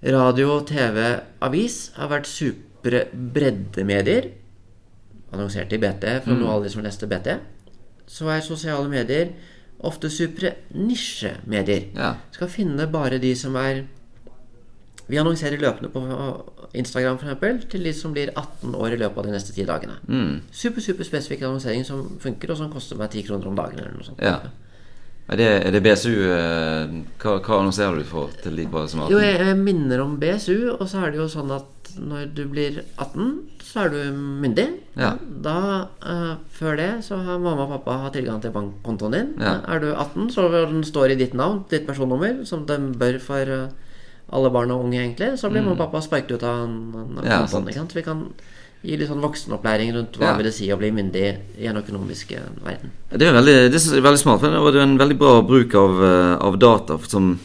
radio, 0.03 0.59
TV, 0.65 1.19
avis, 1.41 1.79
har 1.97 2.09
vært 2.09 2.29
supre 2.29 3.03
breddemedier, 3.13 4.31
annonsert 5.31 5.73
i 5.73 5.79
BT 5.81 6.07
for 6.25 6.35
nå 6.38 6.47
alle 6.51 6.67
de 6.67 6.73
som 6.73 6.83
leste 6.83 7.07
BT, 7.09 7.35
så 8.11 8.29
er 8.33 8.41
sosiale 8.43 8.89
medier 8.91 9.31
ofte 9.88 10.09
supre 10.13 10.53
nisjemedier. 10.77 11.89
Ja. 11.97 12.13
Skal 12.35 12.51
finne 12.53 12.88
bare 12.91 13.19
de 13.21 13.33
som 13.35 13.55
er 13.59 13.83
Vi 15.11 15.17
annonserer 15.19 15.59
løpende 15.59 15.89
på 15.91 16.00
Instagram 16.77 17.17
for 17.19 17.27
eksempel, 17.27 17.57
til 17.67 17.83
de 17.83 17.91
som 17.93 18.13
blir 18.15 18.29
18 18.31 18.75
år 18.79 18.93
i 18.93 19.00
løpet 19.01 19.17
av 19.17 19.25
de 19.27 19.33
neste 19.33 19.51
ti 19.51 19.65
dagene. 19.67 19.97
Mm. 20.07 20.38
Super, 20.55 20.81
super 20.85 21.03
spesifikk 21.03 21.41
annonsering 21.41 21.83
som 21.83 22.05
funker, 22.21 22.53
og 22.53 22.57
som 22.61 22.69
koster 22.71 22.95
meg 22.95 23.09
10 23.11 23.25
kroner 23.27 23.50
om 23.50 23.57
dagen. 23.57 23.79
eller 23.79 23.91
noe 23.91 24.07
sånt. 24.07 24.21
ja. 24.23 24.38
Er 25.31 25.39
det, 25.39 25.50
er 25.63 25.71
det 25.71 25.79
BSU 25.85 26.11
eh, 26.11 26.95
hva, 27.21 27.38
hva 27.39 27.59
annonserer 27.61 28.01
du 28.01 28.07
for 28.07 28.33
til 28.43 28.57
de 28.59 28.65
på 28.67 28.81
som 28.91 29.05
Jo, 29.07 29.21
jeg, 29.23 29.38
jeg 29.39 29.59
minner 29.61 30.03
om 30.03 30.17
BSU, 30.19 30.73
og 30.75 30.83
så 30.91 31.05
er 31.05 31.13
det 31.13 31.21
jo 31.21 31.27
sånn 31.31 31.53
at 31.55 31.91
når 32.00 32.33
du 32.35 32.43
blir 32.51 32.81
18, 33.00 33.31
så 33.63 33.85
er 33.85 33.93
du 33.93 34.00
myndig. 34.15 34.65
Ja. 35.00 35.13
Da, 35.43 35.55
uh, 36.03 36.33
Før 36.55 36.77
det 36.79 36.89
så 37.07 37.19
har 37.23 37.39
mamma 37.39 37.65
og 37.65 37.73
pappa 37.77 37.97
har 38.05 38.13
tilgang 38.15 38.41
til 38.43 38.53
bankkontoen 38.55 39.15
din. 39.15 39.31
Ja. 39.39 39.57
Er 39.71 39.83
du 39.83 39.89
18, 39.91 40.29
så 40.35 40.47
den 40.51 40.83
står 40.88 41.15
i 41.15 41.19
ditt 41.19 41.35
navn, 41.38 41.63
ditt 41.71 41.88
personnummer, 41.88 42.43
som 42.47 42.65
den 42.67 42.91
bør 43.00 43.19
for 43.23 43.55
eh, 43.55 43.91
alle 44.31 44.51
barn 44.51 44.71
og 44.71 44.85
unge, 44.85 45.00
egentlig. 45.00 45.33
Så 45.39 45.51
blir 45.51 45.63
mamma 45.63 45.75
og 45.75 45.83
pappa 45.85 46.03
sparket 46.03 46.38
ut 46.39 46.47
av 46.47 46.65
en, 46.65 46.79
Mm. 46.91 47.23
Ja, 47.23 47.43
kontoen. 47.47 47.89
vi 47.95 48.03
kan 48.03 48.25
gi 48.81 48.97
litt 48.97 49.09
sånn 49.11 49.21
voksenopplæring 49.21 49.93
rundt 49.93 50.17
hva 50.17 50.31
Ja. 50.31 50.38
vil 50.38 50.47
det 50.50 50.53
si 50.55 50.69
å 50.73 50.77
bli 50.77 50.89
myndig 50.91 51.25
i 51.59 51.67
en 51.69 51.77
økonomisk 51.77 52.31
eh, 52.33 52.47
verden. 52.65 52.91
Det 53.11 53.27
er 53.27 53.33
veldig, 53.33 53.57
det 53.71 53.77
er 53.77 54.01
veldig 54.01 54.21
smart, 54.21 54.39
for 54.41 54.71
det 54.71 54.79
er 54.79 54.88
en 54.88 54.97
veldig 54.97 55.17
bra 55.17 55.41
bruk 55.45 55.75
av, 55.75 56.03
eh, 56.03 56.35
av 56.47 56.57
data. 56.57 56.97
Som 57.07 57.38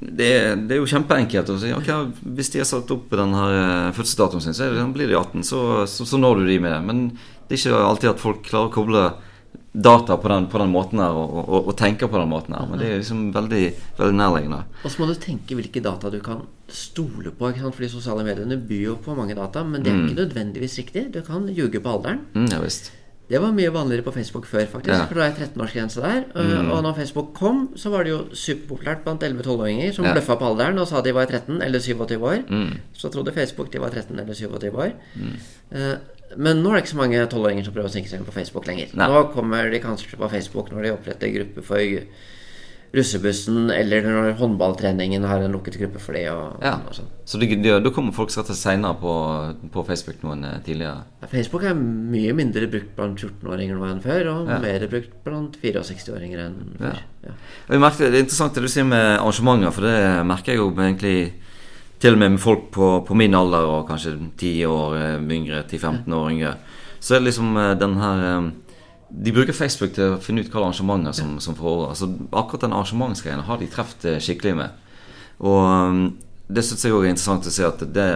det, 0.00 0.26
er, 0.26 0.56
det 0.56 0.76
er 0.76 0.80
jo 0.80 0.88
kjempeenkelt 0.88 1.50
å 1.52 1.58
si 1.60 1.72
okay, 1.76 2.08
hvis 2.24 2.50
de 2.54 2.62
har 2.62 2.68
satt 2.68 2.90
opp 2.90 3.10
den 3.12 3.34
her 3.36 3.56
eh, 3.58 3.92
fødselsdatoen 3.96 4.40
sin, 4.40 4.56
så 4.56 4.70
det, 4.72 4.86
blir 4.94 5.10
de 5.10 5.18
18, 5.18 5.44
så, 5.44 5.86
så, 5.86 6.06
så 6.08 6.20
når 6.20 6.40
du 6.40 6.46
de 6.48 6.58
med 6.64 6.72
det. 6.72 6.80
Men 6.86 7.02
det 7.48 7.58
er 7.58 7.60
ikke 7.60 7.82
alltid 7.84 8.14
at 8.14 8.22
folk 8.22 8.42
klarer 8.46 8.70
å 8.70 8.74
koble 8.74 9.04
data 9.72 10.16
på 10.18 10.28
den, 10.28 10.48
på 10.50 10.58
den 10.58 10.70
måten 10.72 10.98
her 10.98 11.14
og, 11.14 11.34
og, 11.48 11.68
og 11.70 11.76
tenker 11.78 12.08
på 12.10 12.18
den 12.18 12.30
måten 12.32 12.56
her. 12.56 12.66
Men 12.66 12.80
det 12.82 12.88
er 12.90 12.96
liksom 12.98 13.28
veldig, 13.34 13.64
veldig 14.00 14.16
nærliggende. 14.18 14.62
Og 14.84 14.90
så 14.90 15.02
må 15.02 15.06
du 15.10 15.14
tenke 15.14 15.54
hvilke 15.58 15.82
data 15.84 16.10
du 16.10 16.18
kan 16.24 16.42
stole 16.70 17.30
på. 17.30 17.50
ikke 17.52 17.62
sant? 17.62 17.76
Fordi 17.78 17.90
sosiale 17.92 18.24
mediene 18.26 18.58
byr 18.58 18.82
jo 18.88 18.96
på 19.04 19.14
mange 19.18 19.36
data, 19.38 19.62
men 19.66 19.84
det 19.84 19.92
er 19.92 20.00
ikke 20.08 20.22
nødvendigvis 20.24 20.78
riktig. 20.82 21.04
Du 21.14 21.20
kan 21.26 21.46
ljuge 21.54 21.78
på 21.82 21.92
alderen. 21.92 22.24
Mm, 22.34 22.48
ja 22.50 22.58
visst. 22.64 22.90
Det 23.30 23.38
var 23.38 23.52
mye 23.54 23.70
vanligere 23.70 24.02
på 24.02 24.10
Facebook 24.10 24.46
før, 24.50 24.64
faktisk. 24.66 24.90
Ja. 24.90 25.04
For 25.06 25.14
det 25.14 25.26
er 25.28 25.36
13-årsgrense 25.38 26.02
der. 26.02 26.24
Mm. 26.34 26.70
Og 26.74 26.82
når 26.82 26.96
Facebook 26.98 27.28
kom, 27.38 27.68
så 27.78 27.92
var 27.94 28.02
det 28.02 28.10
jo 28.10 28.24
superpopulært 28.34 29.04
blant 29.04 29.22
11-12-åringer 29.22 29.92
som 29.94 30.04
Ja. 30.08 30.16
bløffa 30.16 30.34
på 30.40 30.48
alderen 30.50 30.82
og 30.82 30.88
sa 30.90 30.98
de 31.00 31.14
var 31.14 31.30
13 31.30 31.62
eller 31.62 31.78
27 31.78 32.18
år. 32.26 32.42
Så 32.92 33.08
trodde 33.14 33.30
Facebook 33.32 33.70
de 33.70 33.78
var 33.78 33.94
13 33.94 34.18
eller 34.18 34.34
27 34.34 34.74
år. 34.74 34.96
Uh, 35.70 35.94
men 36.36 36.62
nå 36.62 36.70
er 36.70 36.78
det 36.78 36.84
ikke 36.84 36.94
så 36.94 37.00
mange 37.00 37.22
12-åringer 37.26 37.64
som 37.64 37.74
prøver 37.74 37.88
å 37.90 37.92
snike 37.92 38.08
seg 38.10 38.20
inn 38.20 38.26
på 38.28 38.32
Facebook 38.36 38.66
lenger. 38.66 38.92
Nei. 38.94 39.08
Nå 39.10 39.22
kommer 39.34 39.70
de 39.70 39.80
kanskje 39.82 40.16
på 40.20 40.30
Facebook 40.30 40.70
når 40.70 40.82
de 40.86 40.92
oppretter 40.94 41.32
gruppe 41.34 41.62
for 41.66 41.80
russebussen, 42.90 43.68
eller 43.70 44.02
når 44.02 44.32
håndballtreningen 44.40 45.22
har 45.30 45.44
en 45.44 45.52
lukket 45.54 45.76
gruppe 45.78 46.00
for 46.02 46.12
det. 46.18 46.24
Og, 46.32 46.56
Ja. 46.62 46.72
og 46.88 46.94
sånn. 46.94 47.06
Så 47.24 47.38
da 47.38 47.90
kommer 47.90 48.12
folk 48.12 48.30
skal 48.30 48.42
til 48.44 48.56
seinere 48.56 48.98
på, 48.98 49.70
på 49.70 49.84
Facebook 49.86 50.22
noen 50.24 50.44
eh, 50.44 50.58
tidligere. 50.66 51.04
Facebook 51.30 51.62
er 51.62 51.74
mye 51.74 52.32
mindre 52.34 52.66
brukt 52.66 52.96
blant 52.96 53.16
14-åringer 53.18 53.78
nå 53.78 53.86
enn 53.92 54.02
før, 54.02 54.26
og 54.34 54.48
Ja. 54.48 54.58
mer 54.58 54.86
brukt 54.88 55.12
blant 55.22 55.56
64-åringer 55.62 56.38
enn 56.46 56.56
før. 56.78 56.98
Ja. 57.22 57.30
Det 57.68 57.78
er 57.78 58.18
interessant 58.24 58.54
det 58.54 58.62
du 58.62 58.68
sier 58.68 58.84
med 58.84 59.20
arrangementer, 59.20 59.70
for 59.72 59.82
det 59.82 60.26
merker 60.26 60.52
jeg 60.52 60.56
jo 60.58 60.70
egentlig 60.74 61.32
til 62.00 62.16
og 62.16 62.18
med 62.22 62.34
med 62.34 62.40
folk 62.40 62.70
på, 62.72 62.88
på 63.06 63.14
min 63.14 63.34
alder 63.36 63.68
og 63.68 63.88
kanskje 63.88 64.16
10 64.38 64.64
år 64.66 64.96
eh, 64.96 65.20
yngre, 65.20 65.62
10-15 65.68 66.14
år 66.16 66.30
yngre. 66.30 66.54
Så 67.00 67.14
er 67.14 67.20
det 67.20 67.30
liksom 67.30 67.56
eh, 67.56 67.78
den 67.80 67.96
her 68.00 68.24
eh, 68.30 68.50
De 69.10 69.32
bruker 69.34 69.52
Facebook 69.52 69.92
til 69.92 70.14
å 70.14 70.18
finne 70.22 70.40
ut 70.40 70.46
hvilke 70.46 70.60
arrangementer 70.60 71.12
som, 71.12 71.40
som 71.42 71.56
foregår. 71.58 71.88
Altså, 71.90 72.06
akkurat 72.30 72.62
den 72.62 72.72
arrangementsgreien 72.72 73.42
har 73.42 73.58
de 73.58 73.66
truffet 73.66 74.22
skikkelig 74.22 74.52
med. 74.54 74.76
Og 75.42 76.12
det 76.46 76.62
syns 76.62 76.84
jeg 76.84 76.94
òg 76.94 77.08
er 77.08 77.14
interessant 77.14 77.48
å 77.48 77.52
se 77.54 77.66
at 77.66 77.82
det, 77.94 78.06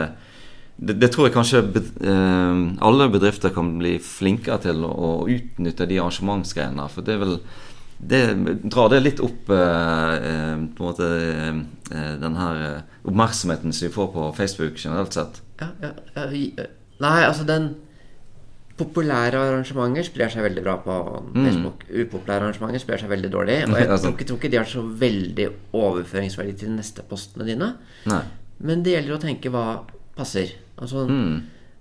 det, 0.77 0.97
det 1.03 1.11
tror 1.11 1.29
jeg 1.29 1.35
kanskje 1.35 1.65
be, 1.75 1.83
eh, 2.07 2.63
alle 2.87 3.09
bedrifter 3.11 3.53
kan 3.55 3.73
bli 3.81 3.97
flinkere 4.03 4.61
til 4.69 4.87
å, 4.87 4.93
å 4.93 5.11
utnytte 5.31 5.89
de 5.91 5.99
arrangementsgreiene. 5.99 6.89
For 6.95 7.07
det 7.07 7.17
er 7.17 7.25
vel 7.25 7.37
det 7.99 8.21
drar 8.65 8.91
det 8.93 9.01
litt 9.05 9.21
opp 9.23 9.51
eh, 9.55 10.15
eh, 10.19 10.59
på 10.77 10.85
en 10.85 10.91
måte 10.91 11.09
eh, 11.93 12.15
den 12.21 12.37
her 12.37 12.61
eh, 12.67 12.83
oppmerksomheten 13.07 13.73
som 13.73 13.87
vi 13.89 13.95
får 13.95 14.11
på 14.13 14.29
Facebook 14.37 14.79
generelt 14.81 15.17
sett. 15.17 15.41
Ja, 15.61 15.71
ja, 15.83 15.93
ja, 16.17 16.27
eh, 16.29 16.71
Nei, 17.03 17.19
altså 17.25 17.47
den 17.49 17.75
Populære 18.75 19.39
arrangementer 19.39 20.03
sprer 20.03 20.33
seg 20.33 20.43
veldig 20.43 20.63
bra 20.65 20.73
på 20.83 20.95
Facebook. 21.31 21.85
Upopulære 21.87 22.43
arrangementer 22.49 22.83
sprer 22.83 22.99
seg 22.99 23.13
veldig 23.13 23.29
dårlig. 23.31 23.59
Og 23.69 23.77
jeg 23.79 23.87
tror 23.87 24.15
ikke, 24.17 24.27
tror 24.27 24.41
ikke 24.41 24.51
de 24.51 24.59
har 24.59 24.67
så 24.67 24.83
veldig 24.83 25.47
overføringsverdi 25.79 26.57
til 26.59 26.73
de 26.73 26.79
neste 26.81 27.05
postene 27.07 27.47
dine. 27.47 27.69
Nei. 28.11 28.19
Men 28.67 28.83
det 28.83 28.97
gjelder 28.97 29.15
å 29.15 29.21
tenke 29.23 29.53
hva 29.55 29.63
passer. 30.19 30.57
Altså 30.75 31.05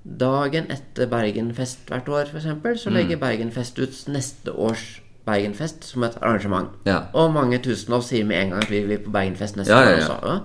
Dagen 0.03 0.69
etter 0.69 1.09
Bergenfest 1.09 1.89
hvert 1.89 2.13
år, 2.13 2.29
f.eks., 2.29 2.83
så 2.83 2.93
legger 2.93 3.17
Bergenfest 3.21 3.81
ut 3.81 3.99
neste 4.13 4.53
års 4.53 4.99
Bergenfest 5.25 5.83
som 5.87 6.03
et 6.03 6.15
arrangement. 6.21 6.69
Ja. 6.85 7.01
Og 7.13 7.31
mange 7.33 7.59
tusen 7.63 7.93
av 7.93 7.99
oss 8.01 8.09
sier 8.11 8.25
med 8.27 8.37
en 8.41 8.49
gang 8.53 8.63
at 8.63 8.69
vi 8.71 8.81
vil 8.85 8.99
på 8.99 9.11
Bergenfest 9.13 9.55
neste 9.55 9.71
Ja, 9.71 9.81
år 9.81 10.01
også. 10.01 10.39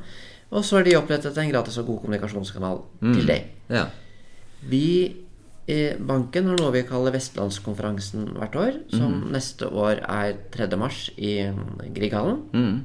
Og 0.51 0.65
så 0.65 0.77
har 0.79 0.85
de 0.87 0.97
opprettet 0.97 1.37
en 1.39 1.51
gratis 1.51 1.77
og 1.79 1.87
god 1.87 1.99
kommunikasjonskanal 2.05 2.79
Mm. 3.03 3.15
til 3.15 3.27
deg. 3.27 3.45
Ja. 3.69 3.85
Vi 4.69 5.17
i 5.69 5.93
banken 6.01 6.47
har 6.49 6.57
noe 6.57 6.73
vi 6.73 6.83
kaller 6.89 7.13
Vestlandskonferansen 7.13 8.31
hvert 8.39 8.57
år, 8.57 8.73
som 8.91 9.27
neste 9.33 9.67
år 9.69 10.01
er 10.09 10.33
3. 10.55 10.77
mars 10.81 11.11
i 11.19 11.53
Grieghallen. 11.95 12.39
Mm. 12.55 12.85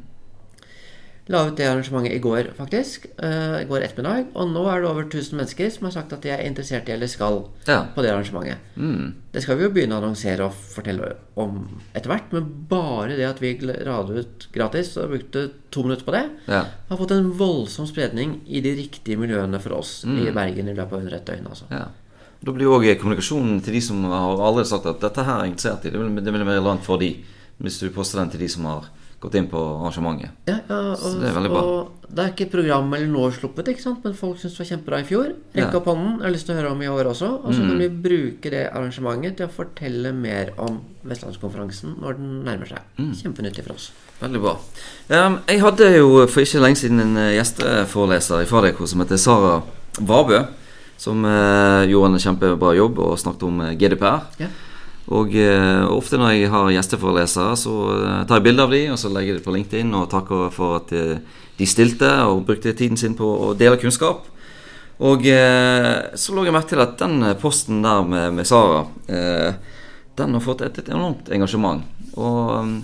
La 1.32 1.46
ut 1.48 1.56
det 1.56 1.64
arrangementet 1.70 2.12
i 2.18 2.20
går, 2.20 2.50
faktisk. 2.58 3.06
eh, 3.24 3.62
I 3.62 3.66
går 3.70 3.82
ettermiddag. 3.86 4.26
Og 4.36 4.50
nå 4.52 4.64
er 4.68 4.82
det 4.82 4.90
over 4.90 5.04
1000 5.06 5.38
mennesker 5.40 5.70
som 5.72 5.86
har 5.88 5.92
sagt 5.96 6.12
at 6.12 6.22
de 6.22 6.30
er 6.34 6.42
interessert 6.44 6.90
i 6.90 6.92
eller 6.92 7.08
skal 7.08 7.46
Ja. 7.66 7.86
på 7.96 8.02
det 8.04 8.12
arrangementet. 8.12 8.58
Mm. 8.76 9.14
Det 9.32 9.42
skal 9.44 9.56
vi 9.58 9.64
jo 9.64 9.70
begynne 9.70 9.96
å 9.96 10.02
annonsere 10.04 10.42
og 10.44 10.52
fortelle 10.54 11.14
om 11.38 11.80
etter 11.96 12.10
hvert, 12.12 12.34
men 12.34 12.50
bare 12.68 13.16
det 13.16 13.24
at 13.30 13.40
vi 13.40 13.54
radet 13.58 14.18
ut 14.26 14.48
gratis 14.52 14.98
og 14.98 15.12
brukte 15.12 15.52
to 15.72 15.84
minutter 15.84 16.04
på 16.04 16.12
det, 16.12 16.30
Ja. 16.50 16.66
har 16.90 16.98
fått 16.98 17.12
en 17.12 17.32
voldsom 17.32 17.88
spredning 17.88 18.42
i 18.48 18.60
de 18.60 18.76
riktige 18.76 19.18
miljøene 19.18 19.62
for 19.62 19.78
oss 19.80 20.04
i 20.04 20.30
Bergen 20.32 20.68
i 20.68 20.74
løpet 20.76 20.92
av 20.94 21.00
under 21.00 21.14
ett 21.14 21.26
døgn. 21.26 21.48
Altså. 21.48 21.64
ja. 21.72 21.88
Da 22.44 22.52
blir 22.52 22.64
jo 22.68 22.78
òg 22.78 23.00
kommunikasjonen 23.00 23.64
til 23.64 23.72
de 23.76 23.80
som 23.82 24.04
har 24.04 24.36
allerede 24.36 24.68
sagt 24.68 24.86
at 24.86 25.00
dette 25.00 25.24
her 25.24 25.40
er 25.40 25.46
interessert 25.46 25.86
i, 25.86 25.90
det 25.90 25.98
vil, 26.02 26.16
det 26.22 26.34
vil 26.34 26.44
være 26.44 26.60
relevant 26.60 26.84
for 26.84 26.98
de 26.98 27.24
hvis 27.62 27.80
du 27.80 27.90
poster 27.92 28.20
den 28.20 28.30
til 28.32 28.40
de 28.42 28.50
som 28.50 28.66
har 28.66 28.84
gått 29.24 29.36
inn 29.40 29.48
på 29.52 29.60
arrangementet. 29.80 30.32
Ja, 30.50 30.58
ja, 30.70 30.78
og, 30.92 30.98
Så 31.00 31.14
det 31.22 31.30
er 31.32 31.36
veldig 31.38 31.52
bra. 31.54 31.64
det 32.14 32.24
er 32.26 32.32
ikke 32.34 32.48
program 32.52 32.94
eller 32.94 33.08
noe 33.10 33.32
sluppet, 33.34 33.72
ikke 33.74 33.82
sant? 33.82 34.04
men 34.06 34.14
folk 34.20 34.38
syns 34.42 34.54
det 34.58 34.62
var 34.64 34.70
kjempebra 34.72 35.00
i 35.02 35.08
fjor. 35.08 35.28
Rekke 35.56 35.62
Ja. 35.64 35.70
Mm. 35.72 35.78
opp 35.80 35.86
hånden. 35.92 36.12
Jeg 36.20 36.26
har 36.28 36.34
lyst 36.36 36.46
til 36.50 36.56
å 36.56 36.60
høre 36.60 36.72
om 36.76 36.82
i 36.84 36.90
år 36.92 37.10
også. 37.14 37.30
Og 37.44 37.54
så 37.56 37.60
kan 37.68 37.78
vi 37.80 37.90
bruke 38.08 38.52
det 38.54 38.64
arrangementet 38.72 39.38
til 39.38 39.48
å 39.48 39.54
fortelle 39.56 40.12
mer 40.14 40.52
om 40.58 40.82
Vestlandskonferansen 41.04 41.96
når 42.02 42.18
den 42.20 42.34
nærmer 42.46 42.68
seg. 42.68 42.82
Mm. 43.00 43.14
Kjempenyttig 43.22 43.64
for 43.66 43.74
oss. 43.76 43.92
Veldig 44.22 44.40
bra. 44.44 44.54
Um, 45.10 45.40
jeg 45.50 45.60
hadde 45.64 45.88
jo 45.98 46.28
for 46.28 46.42
ikke 46.46 46.62
lenge 46.64 46.78
siden 46.80 47.00
en 47.04 47.18
eh, 47.18 47.34
gjesteforeleser 47.40 48.44
i 48.44 48.46
Fadeko 48.48 48.86
som 48.88 49.02
heter 49.04 49.18
Sara 49.20 49.62
Vabø. 50.00 50.44
Som 51.04 51.26
uh, 51.26 51.84
gjorde 51.90 52.14
en 52.14 52.22
kjempebra 52.22 52.76
jobb 52.78 53.00
og 53.04 53.18
snakket 53.20 53.44
om 53.44 53.58
eh, 53.66 53.74
GDPR. 53.76 54.22
Ja. 54.40 54.48
Og 55.12 55.34
eh, 55.36 55.84
ofte 55.92 56.18
når 56.20 56.32
jeg 56.32 56.52
har 56.54 56.70
gjesteforelesere, 56.72 57.56
så 57.60 57.74
eh, 57.98 58.20
tar 58.28 58.40
jeg 58.40 58.46
bilde 58.46 58.64
av 58.64 58.72
de, 58.72 58.84
og 58.94 59.00
så 59.02 59.12
legger 59.12 59.34
jeg 59.34 59.42
det 59.42 59.48
på 59.48 59.56
LinkedIn 59.56 59.98
og 60.00 60.08
takker 60.14 60.48
for 60.56 60.78
at 60.80 60.94
eh, 60.96 61.18
de 61.60 61.68
stilte 61.68 62.08
og 62.30 62.46
brukte 62.48 62.72
tiden 62.78 63.00
sin 63.00 63.18
på 63.20 63.28
å 63.28 63.52
dele 63.58 63.80
kunnskap. 63.82 64.30
Og 65.04 65.28
eh, 65.28 66.16
så 66.16 66.36
lå 66.36 66.46
jeg 66.48 66.56
merke 66.56 66.72
til 66.72 66.84
at 66.86 66.96
den 67.02 67.34
posten 67.42 67.84
der 67.84 68.08
med, 68.08 68.40
med 68.40 68.48
Sara, 68.48 68.86
eh, 69.12 69.52
den 70.16 70.38
har 70.38 70.46
fått 70.46 70.64
et, 70.64 70.80
et 70.80 70.94
enormt 70.94 71.32
engasjement. 71.34 71.84
Og 72.14 72.64
mm, 72.64 72.76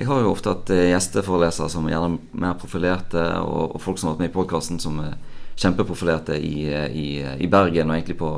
jeg 0.00 0.08
har 0.08 0.22
jo 0.22 0.32
ofte 0.32 0.54
hatt 0.54 0.70
eh, 0.72 0.88
gjesteforelesere 0.94 1.68
som 1.68 1.84
er 1.84 1.96
gjerne 1.98 2.16
mer 2.40 2.56
profilerte, 2.56 3.24
og, 3.44 3.74
og 3.76 3.84
folk 3.84 4.00
som 4.00 4.08
har 4.08 4.16
vært 4.16 4.24
med 4.24 4.32
i 4.32 4.36
podkasten 4.38 4.80
som 4.80 5.00
er 5.04 5.18
kjempeprofilerte 5.60 6.38
i, 6.40 6.54
eh, 6.72 6.86
i, 6.88 7.08
i 7.44 7.50
Bergen 7.52 7.90
og 7.90 7.98
egentlig 7.98 8.16
på 8.20 8.30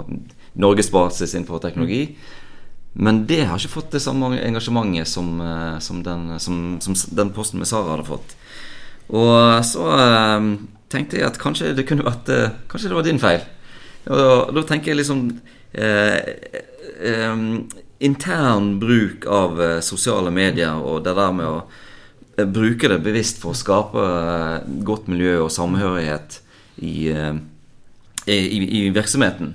norgesbasis 0.62 1.36
innenfor 1.36 1.62
teknologi. 1.62 2.16
Men 2.92 3.22
det 3.26 3.44
har 3.48 3.56
ikke 3.56 3.78
fått 3.78 3.94
det 3.94 4.02
samme 4.04 4.34
engasjementet 4.36 5.08
som, 5.08 5.40
eh, 5.40 5.78
som, 5.80 6.02
den, 6.04 6.38
som, 6.40 6.80
som 6.80 6.96
den 7.16 7.32
posten 7.32 7.62
med 7.62 7.70
Sara 7.70 7.94
hadde 7.94 8.08
fått. 8.08 8.34
Og 9.12 9.64
så 9.64 9.86
eh, 9.96 10.48
tenkte 10.92 11.18
jeg 11.18 11.28
at 11.30 11.40
kanskje 11.40 11.72
det 11.76 11.86
kunne 11.88 12.04
vært 12.06 12.28
eh, 12.32 12.52
Kanskje 12.68 12.92
det 12.92 12.98
var 12.98 13.06
din 13.06 13.22
feil. 13.22 13.46
Og 14.10 14.18
da, 14.18 14.34
da 14.58 14.64
tenker 14.68 14.92
jeg 14.92 15.00
liksom 15.00 15.24
eh, 15.72 16.18
eh, 17.00 17.46
Intern 18.02 18.74
bruk 18.82 19.24
av 19.30 19.62
eh, 19.62 19.78
sosiale 19.84 20.32
medier 20.34 20.76
og 20.76 21.04
det 21.06 21.14
der 21.16 21.32
med 21.36 21.48
å 21.48 22.46
bruke 22.48 22.88
det 22.88 23.02
bevisst 23.04 23.42
for 23.42 23.52
å 23.52 23.58
skape 23.58 24.04
godt 24.88 25.08
miljø 25.12 25.42
og 25.44 25.52
samhørighet 25.52 26.38
i, 26.80 27.12
i, 27.12 28.36
i, 28.36 28.60
i 28.80 28.80
virksomheten. 28.90 29.52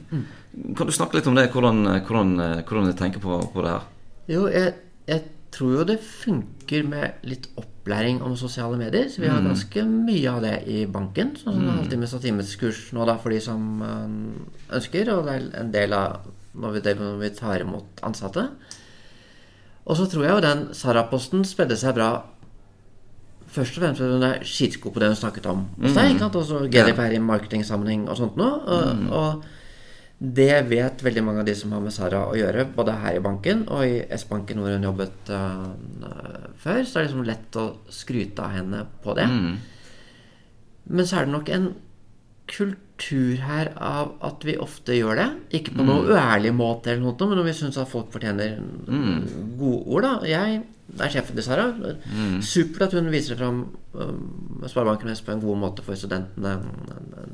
Kan 0.77 0.89
du 0.89 0.93
snakke 0.95 1.19
litt 1.19 1.29
om 1.29 1.37
det? 1.37 1.49
Hvordan, 1.53 1.83
hvordan, 2.07 2.35
hvordan 2.67 2.89
du 2.89 2.97
tenker 2.97 3.23
på, 3.23 3.39
på 3.53 3.65
det 3.65 3.73
her? 3.75 3.89
Jo, 4.27 4.45
jeg, 4.51 4.73
jeg 5.07 5.23
tror 5.55 5.73
jo 5.79 5.85
det 5.87 5.97
funker 6.03 6.87
med 6.87 7.27
litt 7.27 7.47
opplæring 7.59 8.19
om 8.25 8.35
sosiale 8.39 8.77
medier. 8.79 9.07
Så 9.09 9.21
vi 9.23 9.29
har 9.31 9.45
ganske 9.45 9.83
mye 9.87 10.31
av 10.31 10.41
det 10.43 10.55
i 10.69 10.81
banken. 10.91 11.35
Sånn 11.39 11.59
som 11.59 11.69
halvtimes 11.77 12.15
og 12.17 12.25
times 12.25 12.55
kurs 12.59 12.81
nå 12.95 13.05
da 13.07 13.17
for 13.21 13.33
de 13.33 13.39
som 13.43 13.83
eh, 13.85 14.73
ønsker. 14.79 15.13
Og 15.13 15.27
det 15.27 15.37
er 15.37 15.47
en 15.61 15.71
del 15.73 15.95
av 15.97 16.27
når 16.57 16.77
vi, 16.77 16.83
det 16.87 16.95
når 16.99 17.21
vi 17.21 17.33
tar 17.37 17.63
imot 17.63 18.01
ansatte. 18.07 18.47
Og 19.87 19.95
så 19.99 20.07
tror 20.11 20.25
jeg 20.25 20.35
jo 20.35 20.43
den 20.43 20.65
Sara-posten 20.75 21.45
spredde 21.47 21.77
seg 21.79 21.95
bra 21.95 22.09
først 23.47 23.77
og 23.77 23.83
fremst 23.83 24.03
hun 24.03 24.25
er 24.27 24.41
skitgod 24.45 24.93
på 24.93 25.01
det 25.01 25.11
hun 25.13 25.19
snakket 25.19 25.47
om 25.49 25.61
hos 25.79 25.95
deg. 25.95 26.11
ikke 26.11 26.25
sant? 26.25 26.35
Også 26.41 26.65
GDPR 26.67 27.15
i 27.15 27.21
marketingsammenheng 27.23 28.07
og 28.11 28.19
sånt 28.19 28.35
noe. 28.39 28.59
Og, 28.67 29.05
og 29.15 29.45
det 30.17 30.63
vet 30.65 31.01
veldig 31.05 31.21
mange 31.21 31.43
av 31.43 31.45
de 31.45 31.53
som 31.53 31.73
har 31.75 31.81
med 31.83 31.93
Sara 31.93 32.23
å 32.25 32.37
gjøre, 32.37 32.65
både 32.73 32.95
her 33.03 33.19
i 33.19 33.23
banken 33.23 33.67
og 33.69 33.83
i 33.85 33.99
S-banken, 34.17 34.63
hvor 34.63 34.73
hun 34.73 34.87
jobbet 34.87 35.29
uh, 35.29 35.67
før. 36.57 36.79
Så 36.81 36.95
det 36.95 37.01
er 37.03 37.09
liksom 37.09 37.27
lett 37.27 37.59
å 37.61 37.65
skryte 37.93 38.41
av 38.41 38.55
henne 38.55 38.85
på 39.03 39.13
det. 39.17 39.27
Men 40.87 41.05
så 41.05 41.19
er 41.19 41.27
det 41.27 41.35
nok 41.35 41.51
en 41.53 41.67
kultur 42.47 43.43
her 43.43 43.69
av 43.83 44.15
at 44.25 44.45
vi 44.47 44.55
ofte 44.57 44.95
gjør 44.95 45.19
det. 45.19 45.27
Ikke 45.59 45.75
på 45.75 45.85
noe 45.85 46.07
uærlig 46.15 46.53
måte, 46.55 46.93
eller 46.93 47.03
noe, 47.03 47.27
men 47.27 47.41
når 47.41 47.49
vi 47.49 47.55
syns 47.59 47.77
at 47.77 47.91
folk 47.91 48.09
fortjener 48.13 48.57
gode 49.59 49.83
ord. 49.83 50.07
da 50.07 50.13
Jeg 50.25 50.61
er 50.97 51.13
sjefen 51.13 51.37
til 51.37 51.45
Sara. 51.45 51.67
Supert 52.41 52.87
at 52.87 52.97
hun 52.97 53.11
viser 53.13 53.37
fram 53.37 53.65
um, 53.93 54.63
Sparebanken 54.65 55.11
Vest 55.11 55.27
på 55.27 55.35
en 55.35 55.43
god 55.43 55.61
måte 55.61 55.85
for 55.85 55.99
studentene 55.99 56.57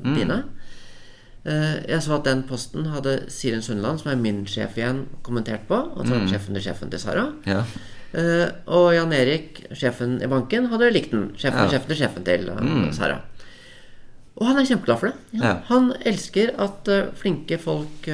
dine. 0.02 0.42
Eh, 1.44 1.74
jeg 1.90 2.00
så 2.00 2.14
at 2.16 2.24
den 2.24 2.42
posten 2.48 2.86
hadde 2.88 3.18
Siren 3.28 3.60
Sundland, 3.62 4.00
som 4.00 4.10
er 4.12 4.16
min 4.20 4.44
sjef 4.48 4.78
igjen, 4.80 5.02
kommentert 5.26 5.66
på. 5.68 5.76
Altså 5.98 6.22
sjefen 6.30 6.56
til 6.56 6.64
sjefen 6.64 6.90
til 6.92 7.02
Sara. 7.02 7.26
Ja. 7.48 7.60
Eh, 8.14 8.48
og 8.70 8.94
Jan 8.94 9.12
Erik, 9.12 9.60
sjefen 9.76 10.16
i 10.24 10.30
banken, 10.30 10.70
hadde 10.72 10.90
likt 10.94 11.12
den. 11.12 11.32
Sjefen, 11.36 11.66
Ja. 11.66 11.68
sjefen 11.74 11.88
til 11.92 12.00
sjefen 12.00 12.24
til 12.24 12.48
uh, 12.48 12.92
Sara. 12.96 13.20
Og 14.36 14.46
han 14.48 14.58
er 14.58 14.66
kjempeglad 14.66 14.98
for 14.98 15.10
det. 15.12 15.40
Ja. 15.42 15.52
Han 15.68 15.92
elsker 16.04 16.54
at 16.58 16.88
eh, 16.90 17.10
flinke 17.14 17.58
folk 17.62 18.08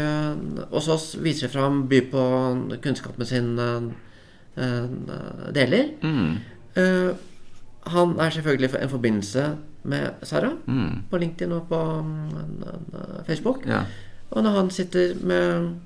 hos 0.71 0.89
oss 0.93 1.15
viser 1.17 1.49
fram, 1.49 1.87
byr 1.89 2.11
på 2.11 2.25
kunnskapen 2.83 3.25
sin, 3.27 3.55
deler. 5.55 5.87
Mm. 6.03 6.35
Eh, 6.77 7.11
han 7.87 8.19
er 8.21 8.31
selvfølgelig 8.31 8.71
en 8.83 8.89
forbindelse 8.93 9.45
med 9.85 10.13
Sara 10.23 10.51
Mm. 10.67 11.03
på 11.11 11.19
LinkedIn 11.19 11.53
og 11.53 11.69
på 11.69 11.79
mm, 12.03 13.25
Facebook. 13.27 13.67
Ja. 13.67 13.85
Og 14.31 14.43
når 14.45 14.51
han 14.57 14.71
sitter 14.71 15.15
med 15.25 15.77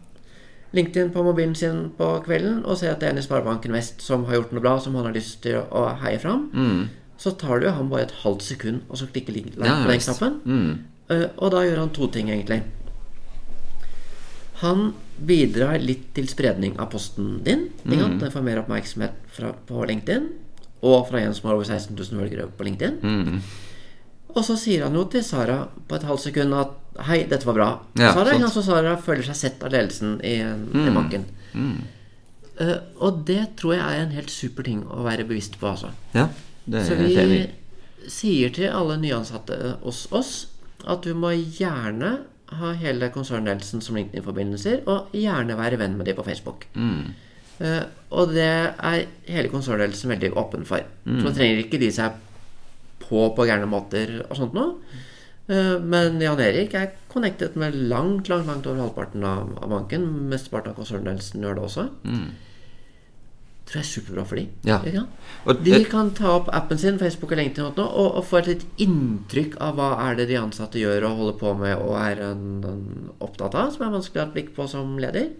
LinkedIn 0.74 1.12
på 1.14 1.22
mobilen 1.22 1.54
sin 1.54 1.90
på 1.98 2.08
kvelden 2.26 2.64
og 2.64 2.76
ser 2.78 2.90
at 2.92 3.00
det 3.00 3.08
er 3.08 3.12
en 3.14 3.18
i 3.18 3.22
Sparebanken 3.22 3.72
Vest 3.72 4.02
som 4.02 4.24
har 4.24 4.34
gjort 4.40 4.52
noe 4.52 4.60
bra, 4.64 4.78
som 4.80 4.94
han 4.98 5.04
har 5.06 5.14
lyst 5.14 5.42
til 5.42 5.60
å 5.70 5.84
heie 6.02 6.18
fram, 6.18 6.50
så 7.16 7.30
tar 7.38 7.60
det 7.60 7.68
jo 7.68 7.76
han 7.76 7.88
bare 7.88 8.02
et 8.08 8.16
halvt 8.24 8.42
sekund 8.42 8.80
og 8.88 8.98
så 8.98 9.06
klikker 9.06 9.32
like 9.32 9.54
Ja, 9.56 9.84
på 9.84 9.90
den 9.92 10.00
knappen. 10.00 10.40
Mm. 10.44 10.78
Eh, 11.14 11.28
og 11.38 11.50
da 11.54 11.62
gjør 11.62 11.78
han 11.84 11.90
to 11.94 12.08
ting, 12.08 12.28
egentlig. 12.28 12.62
Han 14.62 14.92
bidrar 15.18 15.78
litt 15.82 16.08
til 16.16 16.28
spredning 16.30 16.76
av 16.80 16.90
posten 16.94 17.40
din. 17.44 17.68
Mm. 17.84 18.18
Den 18.20 18.32
får 18.32 18.42
mer 18.42 18.60
oppmerksomhet 18.62 19.14
fra, 19.34 19.52
på 19.68 19.84
LinkedIn. 19.86 20.28
Og 20.84 21.06
fra 21.08 21.20
en 21.22 21.34
som 21.34 21.48
har 21.48 21.56
over 21.58 21.64
16 21.68 21.94
000 21.96 22.20
følgere 22.22 22.48
på 22.58 22.66
LinkedIn. 22.66 22.98
Mm. 23.02 23.40
Og 24.34 24.42
så 24.46 24.56
sier 24.58 24.86
han 24.86 24.96
jo 24.98 25.04
til 25.10 25.22
Sara 25.24 25.60
på 25.88 25.98
et 25.98 26.06
halvt 26.08 26.28
sekund 26.28 26.56
at 26.58 26.80
Hei, 27.08 27.24
dette 27.26 27.42
var 27.42 27.56
bra. 27.56 27.68
Ja, 27.98 28.12
Sara, 28.14 28.30
sant. 28.30 28.44
ikke 28.44 28.62
Sara 28.62 28.92
føler 29.02 29.26
seg 29.26 29.34
sett 29.34 29.62
av 29.66 29.72
ledelsen 29.74 30.12
i, 30.22 30.36
i 30.46 30.92
banken. 30.94 31.24
Eh, 32.62 32.76
og 33.02 33.24
det 33.26 33.56
tror 33.58 33.74
jeg 33.74 33.82
er 33.82 34.04
en 34.04 34.14
helt 34.14 34.30
super 34.30 34.62
ting 34.66 34.84
å 34.86 35.02
være 35.02 35.26
bevisst 35.26 35.58
på, 35.58 35.72
altså. 35.72 35.90
ja. 36.14 36.28
Det 36.64 36.80
Så 36.86 36.94
vi 36.96 37.10
i. 37.12 37.40
sier 38.08 38.52
til 38.54 38.70
alle 38.72 38.94
nyansatte 38.96 39.74
hos 39.82 40.06
oss 40.16 40.30
at 40.88 41.02
du 41.04 41.10
må 41.18 41.34
gjerne 41.34 42.14
ha 42.54 42.70
hele 42.78 43.10
konsernledelsen 43.12 43.82
som 43.84 43.98
LinkedIn-forbindelser, 43.98 44.84
og 44.88 45.12
gjerne 45.12 45.58
være 45.58 45.80
venn 45.82 45.98
med 45.98 46.06
dem 46.08 46.16
på 46.16 46.24
Facebook. 46.24 46.64
Mm. 46.74 47.10
Uh, 47.60 47.82
og 48.10 48.32
det 48.34 48.46
er 48.46 49.04
hele 49.28 49.50
konsernledelsen 49.52 50.14
veldig 50.14 50.32
åpen 50.40 50.64
for. 50.68 50.86
Så 51.04 51.34
trenger 51.34 51.60
ikke 51.64 51.80
de 51.82 51.90
seg 51.92 52.16
på 53.08 53.26
på 53.36 53.48
gærne 53.48 53.68
måter 53.70 54.20
og 54.24 54.38
sånt 54.38 54.56
noe. 54.56 54.78
Eh, 55.48 55.76
men 55.80 56.16
Jan 56.22 56.40
Erik 56.40 56.74
er 56.78 56.94
connected 57.12 57.56
med 57.60 57.76
langt, 57.76 58.30
langt, 58.32 58.48
langt 58.48 58.66
over 58.66 58.86
halvparten 58.86 59.24
av, 59.28 59.52
av 59.60 59.70
banken. 59.70 60.08
Mesteparten 60.32 60.72
av 60.72 60.80
konsernledelsen 60.80 61.44
gjør 61.44 61.60
det 61.60 61.68
også. 61.68 61.88
Det 62.04 62.24
Tror 63.64 63.78
jeg 63.80 63.86
er 63.86 63.88
superbra 63.88 64.22
for 64.28 64.36
de. 64.36 64.42
Ja. 64.68 65.04
Og 65.48 65.60
De 65.64 65.78
kan 65.88 66.10
ta 66.16 66.34
opp 66.36 66.50
appen 66.52 66.76
sin, 66.80 66.98
Facebook 67.00 67.30
og 67.32 67.38
LinkedIn 67.40 67.64
og, 67.64 67.78
og, 67.80 68.18
og 68.20 68.26
få 68.28 68.42
et 68.42 68.50
litt 68.50 68.64
inntrykk 68.84 69.56
av 69.64 69.78
hva 69.78 69.86
er 70.04 70.18
det 70.18 70.26
de 70.28 70.36
ansatte 70.36 70.82
gjør 70.82 71.06
og 71.08 71.22
holder 71.22 71.38
på 71.40 71.52
med 71.62 71.72
og 71.78 71.94
er 71.96 72.20
en, 72.26 72.42
en 72.68 72.82
opptatt 73.24 73.56
av, 73.56 73.72
som 73.72 73.86
er 73.86 73.94
vanskelig 73.94 74.20
å 74.20 74.24
ha 74.24 74.28
et 74.28 74.34
blikk 74.36 74.52
på 74.58 74.68
som 74.68 74.98
leder. 75.00 75.30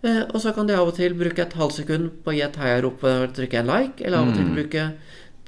Eh, 0.00 0.22
og 0.24 0.40
så 0.40 0.54
kan 0.56 0.70
de 0.70 0.78
av 0.78 0.88
og 0.88 0.96
til 0.96 1.16
bruke 1.20 1.44
et 1.44 1.58
halvt 1.58 1.82
sekund 1.82 2.10
på 2.24 2.32
å 2.32 2.38
gi 2.38 2.42
et 2.46 2.58
heiarop 2.62 3.04
og 3.04 3.36
trykke 3.36 3.60
en 3.60 3.70
like, 3.74 4.00
eller 4.00 4.22
av 4.22 4.32
og 4.32 4.38
til 4.38 4.48
bruke 4.56 4.88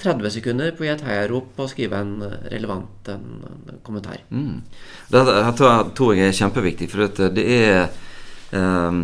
30 0.00 0.34
sekunder 0.36 0.74
på 0.74 0.84
å 0.84 0.88
gi 0.88 0.92
et 0.94 1.06
heiarop 1.06 1.58
og 1.60 1.70
skrive 1.72 2.00
en 2.00 2.14
eh, 2.26 2.36
relevant 2.52 3.10
en, 3.12 3.26
en 3.46 3.80
kommentar. 3.86 4.22
Mm. 4.30 4.60
Det 5.10 5.24
her 5.28 5.56
tror 5.58 6.14
jeg, 6.14 6.28
er 6.28 6.36
kjempeviktig, 6.36 6.90
for 6.92 7.06
at 7.08 7.20
det 7.36 7.46
er 7.56 7.90
um, 8.56 9.02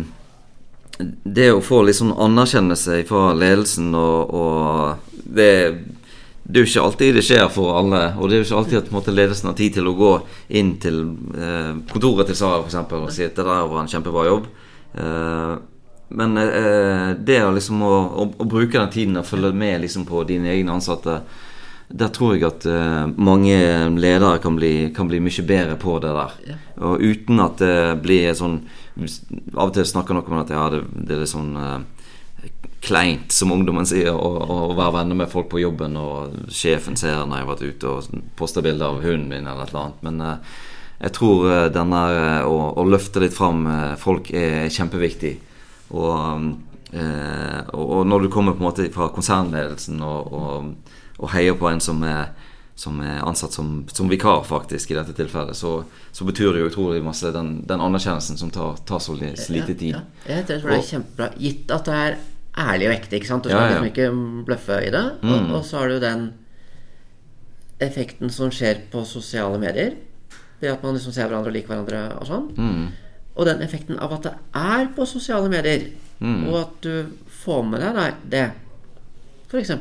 Det 0.97 1.51
å 1.53 1.61
få 1.61 1.83
litt 1.85 1.99
sånn 1.99 2.15
anerkjennelse 2.15 3.03
fra 3.05 3.29
ledelsen 3.37 3.91
og, 3.93 4.33
og 4.33 5.21
det, 5.37 5.51
det 6.47 6.61
er 6.61 6.63
jo 6.63 6.69
ikke 6.71 6.85
alltid 6.87 7.17
det 7.19 7.25
skjer 7.27 7.49
for 7.53 7.77
alle. 7.77 8.01
Og 8.17 8.29
det 8.29 8.37
er 8.37 8.41
jo 8.41 8.47
ikke 8.47 8.59
alltid 8.61 8.79
at 8.79 8.93
måte, 8.95 9.13
ledelsen 9.13 9.51
har 9.51 9.57
tid 9.59 9.77
til 9.77 9.89
å 9.89 9.97
gå 9.97 10.13
inn 10.57 10.77
til 10.81 11.01
eh, 11.37 11.73
kontoret 11.91 12.31
til 12.31 12.39
Sara 12.39 12.63
eksempel, 12.63 13.03
og 13.03 13.13
si 13.13 13.25
at 13.27 13.35
det 13.35 13.45
der 13.45 13.67
var 13.67 13.83
en 13.83 13.91
kjempebra 13.91 14.23
jobb. 14.29 14.47
Eh, 14.97 15.51
men 16.09 16.37
eh, 16.37 17.09
det 17.19 17.41
liksom 17.57 17.81
å, 17.83 17.93
å, 18.23 18.29
å 18.39 18.47
bruke 18.47 18.79
den 18.79 18.93
tiden 18.93 19.19
og 19.19 19.27
følge 19.27 19.51
med 19.53 19.81
liksom 19.83 20.05
på 20.07 20.23
dine 20.29 20.53
egne 20.53 20.77
ansatte 20.77 21.21
der 21.87 22.11
tror 22.11 22.35
jeg 22.35 22.43
at 22.47 22.65
eh, 22.67 23.03
mange 23.15 23.57
ledere 23.95 24.41
kan 24.43 24.57
bli, 24.59 24.89
kan 24.95 25.07
bli 25.07 25.21
mye 25.23 25.45
bedre 25.47 25.77
på 25.79 25.97
det 26.03 26.11
der. 26.15 26.57
Og 26.83 27.03
uten 27.03 27.39
at 27.39 27.63
det 27.63 27.77
blir 28.03 28.33
sånn 28.35 28.59
Av 28.97 29.67
og 29.69 29.75
til 29.75 29.85
snakker 29.85 30.17
noen 30.17 30.33
om 30.33 30.39
at 30.41 30.49
ja, 30.49 30.63
det, 30.73 30.79
det 30.89 31.13
er 31.13 31.19
litt 31.21 31.29
sånn 31.29 31.51
eh, 31.61 31.75
kleint, 32.81 33.31
som 33.31 33.51
ungdommen 33.51 33.87
sier, 33.87 34.13
å, 34.13 34.71
være 34.77 34.95
venner 34.99 35.21
med 35.21 35.31
folk 35.31 35.49
på 35.51 35.61
jobben, 35.61 35.97
og 35.99 36.49
sjefen 36.53 36.97
ser 36.99 37.23
når 37.25 37.39
jeg 37.39 37.45
har 37.45 37.51
vært 37.51 37.65
ute 37.67 37.91
og 37.91 38.23
poster 38.39 38.65
bilder 38.65 38.93
av 38.93 39.03
hunden 39.05 39.29
min 39.31 39.47
eller 39.47 39.65
et 39.65 39.73
eller 39.73 39.83
annet. 39.83 40.03
Men 40.07 40.23
eh, 40.25 40.55
jeg 41.03 41.15
tror 41.17 41.47
eh, 41.51 41.65
denne 41.73 42.03
eh, 42.13 42.47
å, 42.47 42.57
å 42.77 42.87
løfte 42.87 43.23
litt 43.23 43.35
fram 43.37 43.65
folk 44.01 44.31
er 44.33 44.69
kjempeviktig. 44.73 45.35
Og, 45.91 46.51
eh, 46.91 47.59
og, 47.73 47.85
og 47.99 48.07
når 48.07 48.25
du 48.25 48.29
kommer 48.33 48.55
på 48.55 48.63
en 48.63 48.67
måte 48.69 48.89
fra 48.93 49.07
konsernledelsen 49.15 50.01
og, 50.03 50.33
og, 50.33 50.95
og 51.19 51.31
heier 51.33 51.55
på 51.59 51.69
en 51.71 51.79
som 51.83 52.01
er, 52.03 52.31
som 52.77 52.99
er 53.01 53.23
ansatt 53.25 53.55
som, 53.55 53.83
som 53.89 54.09
vikar, 54.11 54.43
faktisk, 54.45 54.91
i 54.91 54.97
dette 54.99 55.15
tilfellet, 55.17 55.57
så, 55.57 55.79
så 56.13 56.27
betyr 56.27 56.53
det 56.53 56.61
jo 56.65 56.71
utrolig 56.71 57.03
masse 57.05 57.31
den, 57.33 57.61
den 57.67 57.81
anerkjennelsen 57.81 58.37
som 58.37 58.51
tar, 58.53 58.77
tar 58.85 58.99
så 59.01 59.15
lite 59.17 59.73
tid. 59.73 59.95
Ja, 59.95 60.03
ja. 60.27 60.41
Jeg 60.41 60.49
tror 60.49 60.69
det 60.75 60.81
er 60.81 60.89
kjempebra. 60.91 61.29
Gitt 61.41 61.71
at 61.73 61.87
det 61.89 61.95
er 62.01 62.17
ærlig 62.57 62.89
og 62.89 62.93
ekte. 62.97 63.15
ikke 63.17 63.29
sant? 63.29 63.45
Du 63.45 63.49
Ja, 63.49 63.57
skal 63.57 63.65
ja. 63.65 63.79
liksom 63.79 63.89
ikke 63.93 64.45
bløffe 64.45 64.77
i 64.85 64.91
det. 64.93 65.05
Og, 65.23 65.55
og 65.57 65.65
så 65.65 65.81
har 65.81 65.89
du 65.93 65.99
den 66.03 66.27
effekten 67.79 68.31
som 68.33 68.49
skjer 68.53 68.79
på 68.91 69.03
sosiale 69.05 69.59
medier. 69.61 69.95
Det 70.61 70.71
at 70.71 70.81
man 70.81 70.95
liksom 70.97 71.13
ser 71.13 71.27
hverandre 71.29 71.51
og 71.51 71.57
liker 71.57 71.69
hverandre 71.73 71.99
og 72.17 72.25
sånn. 72.29 72.47
Og 73.37 73.45
den 73.45 73.61
effekten 73.61 73.99
av 74.01 74.17
at 74.17 74.27
det 74.27 74.35
er 74.57 74.91
på 74.95 75.05
sosiale 75.05 75.49
medier, 75.53 75.89
og 76.19 76.55
at 76.63 76.77
du 76.81 76.93
får 77.43 77.65
med 77.69 77.83
deg 77.85 78.21
det, 78.33 78.45
f.eks. 79.47 79.73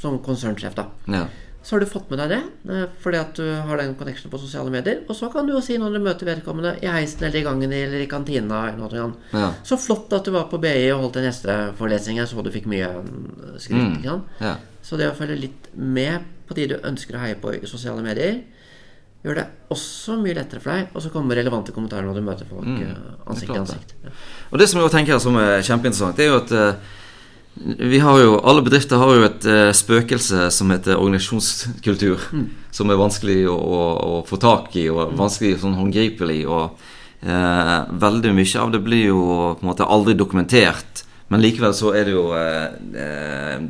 som 0.00 0.18
konsernsjef, 0.24 0.76
da. 0.78 0.86
Ja. 1.10 1.24
Så 1.62 1.74
har 1.74 1.80
du 1.80 1.90
fått 1.90 2.08
med 2.08 2.22
deg 2.22 2.30
det 2.32 2.38
eh, 2.72 2.84
fordi 3.02 3.18
at 3.20 3.36
du 3.36 3.44
har 3.44 3.80
den 3.80 3.92
connectionen 3.98 4.32
på 4.32 4.40
sosiale 4.40 4.72
medier. 4.72 5.02
Og 5.08 5.16
så 5.16 5.28
kan 5.32 5.44
du 5.44 5.52
jo 5.52 5.60
si 5.64 5.76
når 5.78 5.92
du 5.92 6.00
møter 6.06 6.28
vedkommende 6.30 6.72
i 6.80 6.88
heisen 6.88 7.26
eller 7.26 7.42
i 7.42 7.44
gangen 7.44 7.74
eller 7.76 8.00
i 8.00 8.08
kantina. 8.08 8.62
eller. 8.72 9.12
Ja. 9.34 9.50
Så 9.66 9.76
flott 9.76 10.12
at 10.16 10.24
du 10.24 10.32
var 10.32 10.48
på 10.48 10.60
BI 10.62 10.88
og 10.94 11.04
holdt 11.04 11.18
den 11.18 11.28
neste. 11.28 11.58
Jeg 11.76 12.28
så 12.30 12.42
du 12.46 12.50
fikk 12.54 12.68
mye 12.70 12.88
mm, 13.04 13.58
skryt. 13.60 13.98
ikke 13.98 14.08
sant? 14.08 14.40
Ja. 14.40 14.54
Så 14.80 14.96
det 14.96 15.10
å 15.10 15.18
følge 15.18 15.36
litt 15.36 15.68
med 15.74 16.24
på 16.48 16.56
de 16.56 16.70
du 16.72 16.78
ønsker 16.80 17.18
å 17.18 17.22
heie 17.26 17.36
på 17.38 17.52
i 17.58 17.68
sosiale 17.68 18.02
medier, 18.02 18.40
gjør 19.24 19.34
det 19.36 19.46
også 19.74 20.16
mye 20.22 20.34
lettere 20.38 20.60
for 20.64 20.72
deg. 20.72 20.86
Og 20.96 21.02
så 21.04 21.10
kommer 21.12 21.36
relevante 21.36 21.74
kommentarer 21.76 22.06
når 22.08 22.14
du 22.20 22.24
møter 22.24 22.48
folk 22.48 22.64
mm, 22.64 22.80
ansikt 23.26 23.50
til 23.50 23.56
Mm. 23.58 23.66
ansikt. 23.66 23.94
Ja. 24.04 24.14
Og 24.50 24.58
det 24.62 24.68
som 24.70 24.80
jeg 24.80 24.90
tenker 24.94 25.18
som 25.20 25.36
er 25.36 25.60
kjempeinteressant, 25.66 26.16
det 26.16 26.24
er 26.26 26.30
jo 26.32 26.38
at 26.40 26.52
eh, 26.56 26.96
vi 27.90 27.98
har 27.98 28.16
jo, 28.22 28.38
Alle 28.46 28.62
bedrifter 28.62 28.96
har 28.96 29.10
jo 29.18 29.24
et 29.26 29.44
eh, 29.50 29.72
spøkelse 29.76 30.46
som 30.54 30.70
heter 30.70 30.96
organisasjonskultur. 30.96 32.22
Som 32.72 32.90
er 32.90 32.96
vanskelig 33.00 33.42
å, 33.50 33.56
å, 33.58 33.82
å 34.06 34.24
få 34.28 34.38
tak 34.40 34.74
i, 34.78 34.86
og 34.88 35.12
vanskelig 35.18 35.58
sånn 35.60 35.74
håndgripelig. 35.76 36.40
Og 36.48 36.78
eh, 37.26 37.76
veldig 38.00 38.32
mye 38.38 38.62
av 38.62 38.72
det 38.72 38.80
blir 38.86 39.08
jo 39.10 39.20
på 39.58 39.64
en 39.66 39.70
måte 39.72 39.84
aldri 39.84 40.14
dokumentert. 40.16 41.04
Men 41.28 41.42
likevel 41.44 41.74
så 41.76 41.92
er 41.94 42.08
det 42.08 42.14
jo 42.16 42.30
eh, 42.34 42.70
eh, 43.04 43.60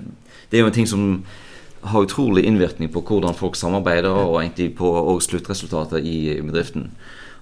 Det 0.50 0.58
er 0.58 0.62
jo 0.64 0.70
en 0.70 0.76
ting 0.76 0.86
som 0.88 1.24
har 1.82 2.04
utrolig 2.04 2.44
innvirkning 2.44 2.90
på 2.92 3.02
hvordan 3.06 3.36
folk 3.36 3.56
samarbeider, 3.56 4.10
og 4.12 4.40
egentlig 4.42 4.74
på 4.78 4.88
og 4.88 5.22
sluttresultatet 5.24 6.04
i 6.04 6.36
bedriften. 6.40 6.90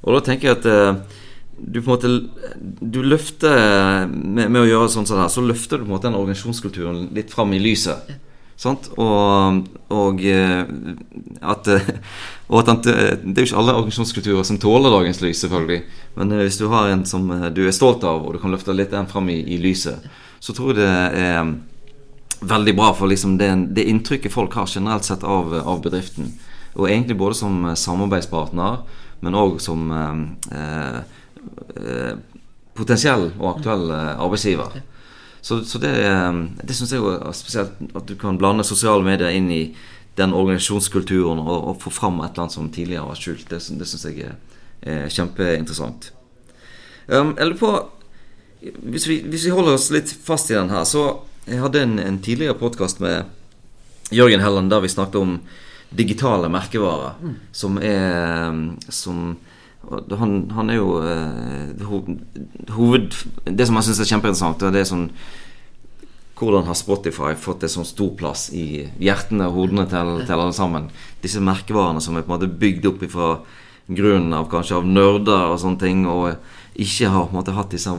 Og 0.03 0.15
da 0.15 0.23
tenker 0.29 0.51
jeg 0.51 0.61
at 0.61 0.69
eh, 0.71 1.19
du 1.59 1.81
på 1.83 1.91
en 1.91 1.97
måte 1.97 2.11
Du 2.79 3.01
løfter 3.03 4.07
med, 4.07 4.47
med 4.47 4.61
å 4.63 4.69
gjøre 4.69 4.91
sånn 4.95 5.09
sånn 5.09 5.25
her, 5.25 5.33
så 5.33 5.43
løfter 5.43 5.79
du 5.79 5.85
på 5.85 5.91
en 5.91 5.97
måte 5.97 6.07
den 6.07 6.19
organisasjonskulturen 6.19 7.09
litt 7.17 7.35
fram 7.35 7.53
i 7.57 7.63
lyset. 7.63 8.13
Sant? 8.59 8.89
Og, 8.99 9.67
og 9.95 10.23
eh, 10.27 10.63
at, 11.47 11.69
eh, 11.71 11.91
og 12.51 12.61
at 12.63 12.71
den, 12.73 12.81
det 13.31 13.39
er 13.39 13.45
jo 13.45 13.51
ikke 13.53 13.61
alle 13.63 13.75
organisasjonskulturer 13.79 14.47
som 14.47 14.59
tåler 14.59 14.95
dagens 14.95 15.23
lys, 15.23 15.45
selvfølgelig. 15.45 15.81
Men 16.19 16.35
eh, 16.35 16.45
hvis 16.47 16.59
du 16.59 16.67
har 16.73 16.91
en 16.91 17.05
som 17.07 17.29
du 17.55 17.63
er 17.67 17.77
stolt 17.77 18.07
av, 18.07 18.25
og 18.25 18.35
du 18.35 18.43
kan 18.43 18.55
løfte 18.55 18.75
litt 18.75 18.95
den 18.95 19.11
fram 19.11 19.31
i, 19.31 19.39
i 19.55 19.61
lyset, 19.63 20.07
så 20.43 20.55
tror 20.55 20.75
jeg 20.75 20.81
det 20.83 20.91
er 21.23 21.53
veldig 22.41 22.75
bra 22.77 22.93
for 22.95 23.11
liksom 23.11 23.39
det, 23.39 23.51
det 23.75 23.85
inntrykket 23.91 24.33
folk 24.33 24.55
har 24.55 24.71
generelt 24.71 25.05
sett 25.05 25.25
av, 25.25 25.55
av 25.55 25.83
bedriften. 25.83 26.33
Og 26.79 26.89
egentlig 26.91 27.19
både 27.19 27.39
som 27.39 27.65
eh, 27.67 27.75
samarbeidspartner, 27.79 28.83
men 29.21 29.39
òg 29.39 29.59
som 29.63 29.89
eh, 29.91 31.01
eh, 31.79 32.13
potensiell 32.79 33.31
og 33.33 33.57
aktuell 33.57 33.91
eh, 33.91 34.15
arbeidsgiver. 34.15 34.81
Så, 35.41 35.63
så 35.65 35.81
det, 35.83 35.95
eh, 36.07 36.43
det 36.63 36.77
syns 36.77 36.95
jeg 36.95 37.03
er 37.03 37.37
spesielt 37.37 37.79
at 37.95 38.07
du 38.11 38.15
kan 38.21 38.39
blande 38.39 38.67
sosiale 38.67 39.07
medier 39.07 39.35
inn 39.35 39.51
i 39.55 39.63
den 40.19 40.35
organisasjonskulturen 40.35 41.41
og, 41.45 41.59
og 41.73 41.83
få 41.83 41.95
fram 41.95 42.19
et 42.23 42.33
eller 42.33 42.47
annet 42.47 42.57
som 42.57 42.71
tidligere 42.75 43.07
var 43.07 43.19
skjult. 43.19 43.47
Det, 43.51 43.63
det 43.81 43.87
syns 43.87 44.09
jeg 44.09 44.31
er, 44.31 44.39
er 44.83 45.13
kjempeinteressant. 45.15 46.13
Um, 47.09 47.33
eller 47.39 47.55
på 47.57 47.71
hvis 48.61 49.07
vi, 49.07 49.21
hvis 49.23 49.47
vi 49.47 49.55
holder 49.55 49.77
oss 49.79 49.87
litt 49.95 50.11
fast 50.11 50.51
i 50.51 50.57
den 50.57 50.73
her, 50.73 50.83
så 50.89 51.21
jeg 51.49 51.63
hadde 51.63 51.83
en, 51.83 51.99
en 52.03 52.21
tidligere 52.23 52.59
podkast 52.59 53.01
med 53.01 53.25
Jørgen 54.15 54.43
Helland 54.45 54.71
der 54.71 54.83
vi 54.85 54.93
snakket 54.93 55.21
om 55.21 55.39
digitale 55.91 56.51
merkevarer, 56.53 57.17
mm. 57.21 57.35
som 57.53 57.79
er 57.81 58.57
som 58.93 59.37
han, 59.89 60.33
han, 60.53 60.71
er 60.71 60.77
jo 60.77 60.89
eh, 61.01 61.85
hoved 62.77 63.15
Det 63.47 63.67
som 63.67 63.79
han 63.79 63.87
syns 63.87 64.03
er 64.03 64.11
kjempeinteressant, 64.11 64.67
det 64.75 64.83
er 64.83 64.89
sånn 64.89 65.07
hvordan 66.39 66.69
har 66.69 66.77
Spotify 66.79 67.33
fått 67.35 67.65
en 67.67 67.73
sånn 67.73 67.89
stor 67.89 68.13
plass 68.19 68.45
i 68.55 68.85
hjertene 69.03 69.49
og 69.49 69.57
hodene 69.57 69.89
til, 69.91 70.21
til, 70.21 70.35
alle 70.37 70.55
sammen? 70.55 70.85
Disse 71.19 71.41
merkevarene 71.43 72.03
som 72.05 72.15
er 72.15 72.23
på 72.23 72.31
en 72.31 72.37
måte 72.37 72.59
bygd 72.61 72.87
opp 72.93 73.03
fra 73.11 73.31
grunnen 73.89 74.37
av 74.37 74.47
kanskje 74.53 74.77
av 74.77 74.87
nerder 74.87 75.49
og 75.49 75.59
sånne 75.59 75.83
ting, 75.83 76.05
og 76.07 76.37
ikke 76.79 77.11
har 77.11 77.27
på 77.27 77.35
en 77.35 77.41
måte 77.41 77.57
hatt 77.57 77.75
disse 77.75 77.97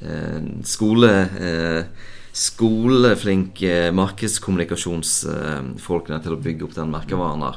eh, 0.00 0.40
skole... 0.64 1.12
Eh, 1.36 2.16
skoleflinke 2.32 3.90
markedskommunikasjonsfolkene 3.96 6.22
til 6.22 6.32
å 6.34 6.42
bygge 6.44 6.64
opp 6.66 6.74
den 6.76 6.92
merkevaren 6.92 7.44
der. 7.46 7.56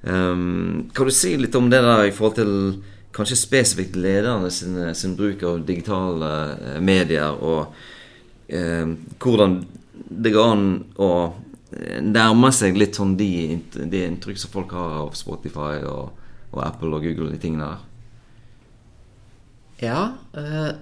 Um, 0.00 0.88
kan 0.96 1.06
du 1.06 1.12
si 1.12 1.36
litt 1.36 1.54
om 1.58 1.70
det 1.70 1.82
der 1.84 2.04
i 2.06 2.12
forhold 2.14 2.36
til 2.38 2.82
kanskje 3.12 3.36
spesifikt 3.36 3.96
lederne 4.00 4.50
sin, 4.54 4.94
sin 4.96 5.16
bruk 5.18 5.42
av 5.44 5.64
digitale 5.66 6.30
uh, 6.56 6.80
medier, 6.80 7.30
og 7.36 7.66
um, 8.54 8.96
hvordan 9.20 9.66
det 10.00 10.32
går 10.32 10.52
an 10.54 10.84
å 10.96 11.34
eh, 11.76 12.00
nærme 12.00 12.52
seg 12.56 12.76
litt 12.78 12.94
sånn 12.96 13.16
de, 13.18 13.60
de 13.76 14.04
inntrykk 14.06 14.38
som 14.40 14.50
folk 14.54 14.72
har 14.74 14.90
av 15.02 15.14
Spotify 15.18 15.82
og, 15.84 16.10
og 16.54 16.60
Apple 16.64 16.96
og 16.96 17.02
Google 17.04 17.26
og 17.28 17.32
de 17.34 17.40
tingene 17.42 17.66
der? 17.68 17.80
Ja. 19.84 20.00
Uh, 20.32 20.72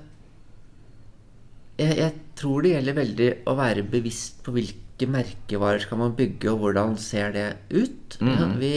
jeg, 1.79 1.99
jeg 1.99 2.13
tror 2.39 2.65
det 2.65 2.75
gjelder 2.75 2.97
veldig 2.97 3.29
å 3.51 3.55
være 3.59 3.85
bevisst 3.91 4.43
på 4.47 4.55
hvilke 4.55 5.09
merkevarer 5.11 5.83
skal 5.83 6.01
man 6.01 6.17
bygge, 6.19 6.51
og 6.53 6.63
hvordan 6.63 6.99
ser 7.01 7.33
det 7.35 7.47
ut. 7.71 8.19
Mm. 8.23 8.35
Ja, 8.35 8.49
vi 8.59 8.75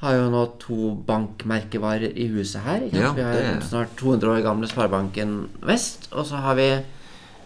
har 0.00 0.16
jo 0.16 0.30
nå 0.32 0.44
to 0.62 0.94
bankmerkevarer 1.06 2.16
i 2.16 2.26
huset 2.32 2.64
her. 2.64 2.86
Ja, 2.94 3.12
vi 3.16 3.26
har 3.26 3.36
det... 3.36 3.68
snart 3.68 3.94
200 4.00 4.32
år 4.32 4.44
gamle 4.46 4.70
Sparebanken 4.70 5.36
Vest. 5.66 6.08
Og 6.12 6.26
så 6.30 6.40
har 6.40 6.56
vi 6.58 6.70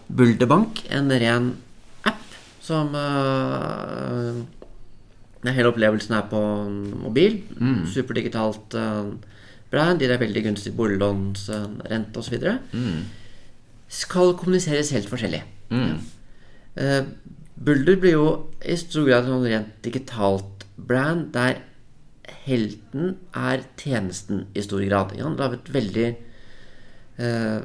Bulderbank, 0.07 0.85
en 0.93 1.09
ren 1.09 1.53
app 2.05 2.37
som 2.63 2.93
uh, 2.93 4.43
Hele 5.45 5.69
opplevelsen 5.69 6.15
er 6.17 6.23
på 6.29 6.39
mobil. 7.03 7.35
Mm. 7.59 7.83
Superdigitalt 7.93 8.73
uh, 8.79 9.11
brand. 9.69 9.99
De 10.01 10.07
er 10.09 10.17
veldig 10.17 10.41
gunstig 10.47 10.73
boliglånsrente 10.77 12.17
uh, 12.17 12.23
osv. 12.23 12.49
Mm 12.73 13.24
skal 13.91 14.35
kommuniseres 14.39 14.91
helt 14.95 15.09
forskjellig. 15.09 15.43
Mm. 15.69 15.95
Uh, 16.75 17.03
Bulder 17.55 17.99
blir 18.01 18.17
jo 18.17 18.27
i 18.65 18.75
stor 18.79 19.07
grad 19.07 19.29
sånn 19.29 19.45
rent 19.47 19.77
digitalt 19.85 20.65
brand 20.75 21.29
der 21.35 21.61
helten 22.45 23.15
er 23.37 23.63
tjenesten 23.79 24.45
i 24.53 24.63
stor 24.65 24.83
grad. 24.85 25.15
Han 25.21 25.37
har 25.39 25.55
et 25.55 25.71
veldig 25.73 26.07
uh, 27.21 27.59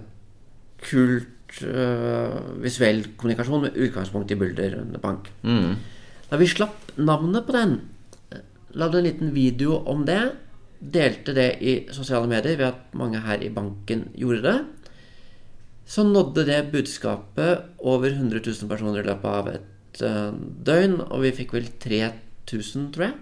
kult 0.85 1.63
uh, 1.67 2.37
visuell 2.63 3.03
kommunikasjon 3.17 3.67
med 3.67 3.81
utgangspunkt 3.81 4.31
i 4.31 4.39
Bulder 4.39 4.79
Bank. 5.03 5.33
Mm. 5.43 5.75
Da 6.31 6.39
vi 6.39 6.49
slapp 6.49 6.95
navnet 7.01 7.49
på 7.49 7.57
den, 7.57 7.81
lagde 8.79 9.01
en 9.01 9.09
liten 9.09 9.35
video 9.35 9.81
om 9.91 10.05
det, 10.07 10.23
delte 10.81 11.35
det 11.37 11.49
i 11.61 11.73
sosiale 11.93 12.31
medier 12.31 12.57
ved 12.57 12.71
at 12.71 12.95
mange 12.97 13.21
her 13.21 13.43
i 13.43 13.51
banken 13.53 14.07
gjorde 14.17 14.45
det 14.47 14.59
så 15.91 16.05
nådde 16.07 16.45
det 16.47 16.61
budskapet 16.71 17.65
over 17.79 18.13
100 18.13 18.39
000 18.47 18.71
personer 18.71 19.03
i 19.03 19.09
løpet 19.09 19.27
av 19.27 19.49
et 19.51 20.03
uh, 20.07 20.31
døgn. 20.67 21.01
Og 21.09 21.25
vi 21.25 21.33
fikk 21.35 21.57
vel 21.57 21.67
3000, 21.83 22.93
tror 22.95 23.09
jeg. 23.09 23.17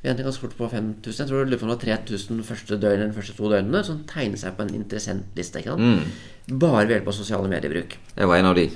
Vi 0.00 0.08
endte 0.08 0.24
ganske 0.26 0.44
fort 0.44 0.58
på 0.58 0.68
5000. 0.68 1.22
Jeg 1.22 1.30
tror 1.30 1.48
det 1.48 1.60
var 1.60 1.80
3000 1.80 2.42
første 2.44 2.76
døgn, 2.80 3.06
de 3.06 3.16
første 3.16 3.36
to 3.36 3.48
døgnene 3.52 3.80
som 3.84 4.02
tegnet 4.08 4.42
seg 4.42 4.58
på 4.58 4.66
en 4.66 4.74
interessentliste. 4.76 5.62
Ikke 5.62 5.72
sant? 5.72 5.80
Mm. 5.80 6.58
Bare 6.60 6.84
ved 6.84 6.98
hjelp 6.98 7.08
av 7.12 7.16
sosiale 7.16 7.52
mediebruk. 7.52 7.96
Jeg 8.16 8.28
var 8.28 8.40
en 8.40 8.48
av 8.50 8.60
de. 8.60 8.66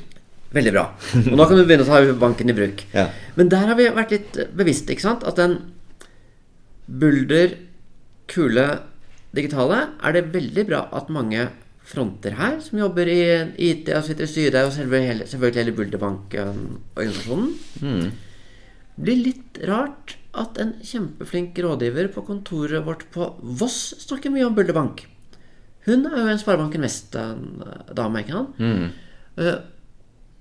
Veldig 0.55 0.73
bra. 0.73 0.85
Og 1.27 1.37
nå 1.37 1.49
kan 1.51 1.61
du 1.61 1.65
begynne 1.67 1.85
å 1.85 1.91
ta 1.91 2.17
banken 2.21 2.53
i 2.53 2.57
bruk. 2.57 2.87
Ja. 2.95 3.09
Men 3.37 3.53
der 3.53 3.69
har 3.69 3.77
vi 3.81 3.91
vært 3.93 4.15
litt 4.15 4.39
bevisste, 4.57 4.95
ikke 4.95 5.05
sant? 5.05 5.27
At 5.29 5.37
den 5.41 5.59
bulder, 6.89 7.57
kule, 8.33 8.67
digitale 9.37 9.83
er 10.01 10.17
det 10.17 10.29
veldig 10.33 10.67
bra 10.69 10.83
at 10.95 11.13
mange 11.13 11.49
fronter 11.85 12.37
her 12.39 12.59
som 12.65 12.81
jobber 12.81 13.09
i 13.13 13.23
IT 13.71 13.91
og 13.93 14.05
sitter 14.07 14.25
i 14.25 14.31
styret, 14.31 14.61
og 14.65 14.73
selvfølgelig, 14.73 15.29
selvfølgelig 15.31 15.63
hele 15.63 15.77
Bulderbank-organisasjonen. 15.79 17.51
Mm. 17.85 18.07
Det 18.95 19.05
blir 19.05 19.21
litt 19.21 19.59
rart 19.69 20.17
at 20.35 20.59
en 20.63 20.73
kjempeflink 20.83 21.59
rådgiver 21.63 22.09
på 22.15 22.25
kontoret 22.27 22.87
vårt 22.87 23.05
på 23.15 23.29
Voss 23.61 23.95
snakker 24.03 24.33
mye 24.35 24.47
om 24.49 24.57
Bulderbank. 24.57 25.05
Hun 25.85 26.07
er 26.09 26.17
jo 26.23 26.33
en 26.33 26.41
Sparebanken 26.41 26.87
Vest-dame, 26.87 28.23
ikke 28.25 28.39
sant? 28.39 28.61
Mm. 28.63 28.87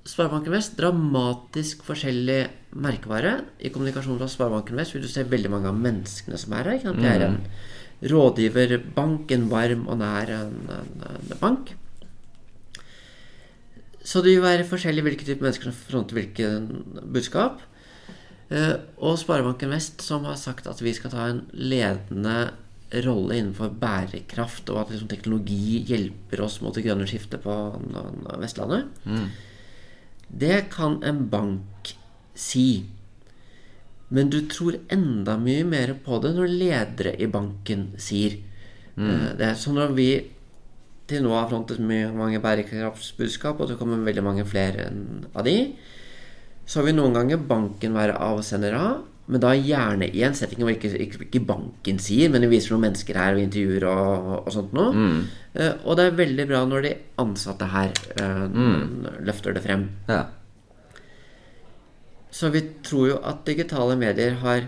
Sparebanken 0.04 0.52
Vest, 0.52 0.74
dramatisk 0.76 1.86
forskjellig 1.88 2.42
merkevare. 2.76 3.38
I 3.64 3.72
kommunikasjonen 3.72 4.20
fra 4.20 4.32
Sparebanken 4.32 4.80
Vest 4.82 4.96
vil 4.96 5.06
du 5.06 5.12
se 5.12 5.24
veldig 5.24 5.52
mange 5.54 5.72
av 5.72 5.80
menneskene 5.80 6.40
som 6.42 6.58
er 6.58 6.68
her. 6.68 6.80
Ikke 6.80 6.92
sant? 6.92 7.04
Det 7.04 7.14
er 7.14 7.28
en 7.30 7.40
mm 7.40 7.72
rådgiverbank, 8.10 9.32
en 9.32 9.46
varm 9.52 9.86
og 9.92 10.00
nær 10.02 10.32
en, 10.36 10.56
en, 10.74 11.06
en 11.08 11.38
bank. 11.40 11.74
Så 14.04 14.20
det 14.24 14.36
vil 14.36 14.44
være 14.44 14.68
forskjellig 14.68 15.06
hvilke 15.06 15.28
typer 15.28 15.46
mennesker 15.46 15.70
som 15.70 15.78
fronter 15.78 16.18
hvilket 16.18 17.06
budskap. 17.14 17.62
Eh, 18.52 18.76
og 19.00 19.16
Sparebanken 19.22 19.72
Vest 19.72 20.04
som 20.04 20.28
har 20.28 20.36
sagt 20.40 20.68
at 20.68 20.84
vi 20.84 20.92
skal 20.96 21.14
ta 21.14 21.30
en 21.30 21.46
ledende 21.56 22.52
rolle 23.06 23.40
innenfor 23.40 23.72
bærekraft, 23.82 24.68
og 24.70 24.84
at 24.84 24.92
liksom, 24.94 25.10
teknologi 25.10 25.80
hjelper 25.88 26.44
oss 26.46 26.60
mot 26.62 26.76
det 26.76 26.84
grønne 26.86 27.08
skiftet 27.10 27.42
på 27.42 27.56
Vestlandet. 28.44 28.92
Mm. 29.08 29.32
Det 30.34 30.70
kan 30.74 31.00
en 31.06 31.28
bank 31.30 31.94
si. 32.34 32.86
Men 34.14 34.30
du 34.34 34.40
tror 34.50 34.78
enda 34.94 35.38
mye 35.42 35.66
mer 35.66 35.96
på 36.06 36.20
det 36.22 36.34
når 36.38 36.52
ledere 36.52 37.14
i 37.22 37.30
banken 37.30 37.92
sier. 38.02 38.40
Mm. 38.96 39.10
Eh, 39.10 39.30
det 39.40 39.48
er 39.50 39.60
sånn 39.60 39.78
når 39.80 39.96
vi 39.98 40.10
til 41.10 41.24
nå 41.26 41.34
har 41.36 41.50
frontet 41.52 41.82
mange 41.84 42.40
bærekraftsbudskap, 42.42 43.60
og 43.60 43.70
det 43.70 43.78
kommer 43.80 44.06
veldig 44.06 44.24
mange 44.24 44.46
flere 44.48 44.88
av 45.34 45.44
de, 45.46 45.58
så 46.66 46.84
vil 46.86 46.96
noen 46.96 47.18
ganger 47.18 47.42
banken 47.44 47.98
være 47.98 48.20
avsender 48.24 48.78
av, 48.78 49.02
men 49.24 49.40
da 49.40 49.54
gjerne 49.56 50.10
i 50.12 50.24
en 50.28 50.36
setting 50.36 50.66
hvor 50.66 50.74
ikke, 50.74 50.92
ikke, 51.00 51.42
banken 51.48 52.00
sier, 52.04 52.32
men 52.32 52.44
de 52.44 52.50
viser 52.52 52.74
noen 52.74 52.90
mennesker 52.90 53.16
her 53.16 53.38
og 53.38 53.44
intervjuer 53.46 53.86
og, 53.88 54.30
og 54.42 54.52
sånt 54.52 54.76
noe. 54.76 54.92
Mm. 54.92 55.20
Uh, 55.56 55.72
og 55.86 55.98
det 56.00 56.06
er 56.06 56.18
veldig 56.20 56.46
bra 56.50 56.64
når 56.68 56.88
de 56.88 56.94
ansatte 57.24 57.70
her 57.72 57.94
uh, 58.20 58.46
mm. 58.52 59.22
løfter 59.24 59.56
det 59.56 59.64
frem. 59.64 59.88
Ja. 60.12 60.26
Så 62.34 62.50
vi 62.52 62.66
tror 62.84 63.14
jo 63.14 63.20
at 63.24 63.46
digitale 63.48 63.96
medier 64.00 64.42
har 64.42 64.68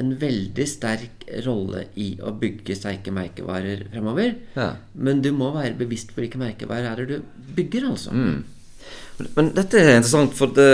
en 0.00 0.12
veldig 0.20 0.66
sterk 0.68 1.24
rolle 1.46 1.86
i 2.00 2.10
å 2.20 2.32
bygge 2.36 2.74
sterke 2.76 3.12
merkevarer 3.14 3.86
fremover. 3.92 4.34
Ja. 4.56 4.72
Men 4.92 5.22
du 5.24 5.30
må 5.36 5.52
være 5.54 5.78
bevisst 5.78 6.12
på 6.12 6.24
hvilke 6.24 6.40
merkevarer 6.40 6.90
er 6.90 7.06
det 7.06 7.20
du 7.22 7.54
bygger, 7.56 7.90
altså. 7.94 8.12
Mm. 8.12 8.42
Men 9.36 9.52
dette 9.56 9.80
er 9.80 9.94
interessant, 9.96 10.34
for 10.36 10.52
det, 10.52 10.66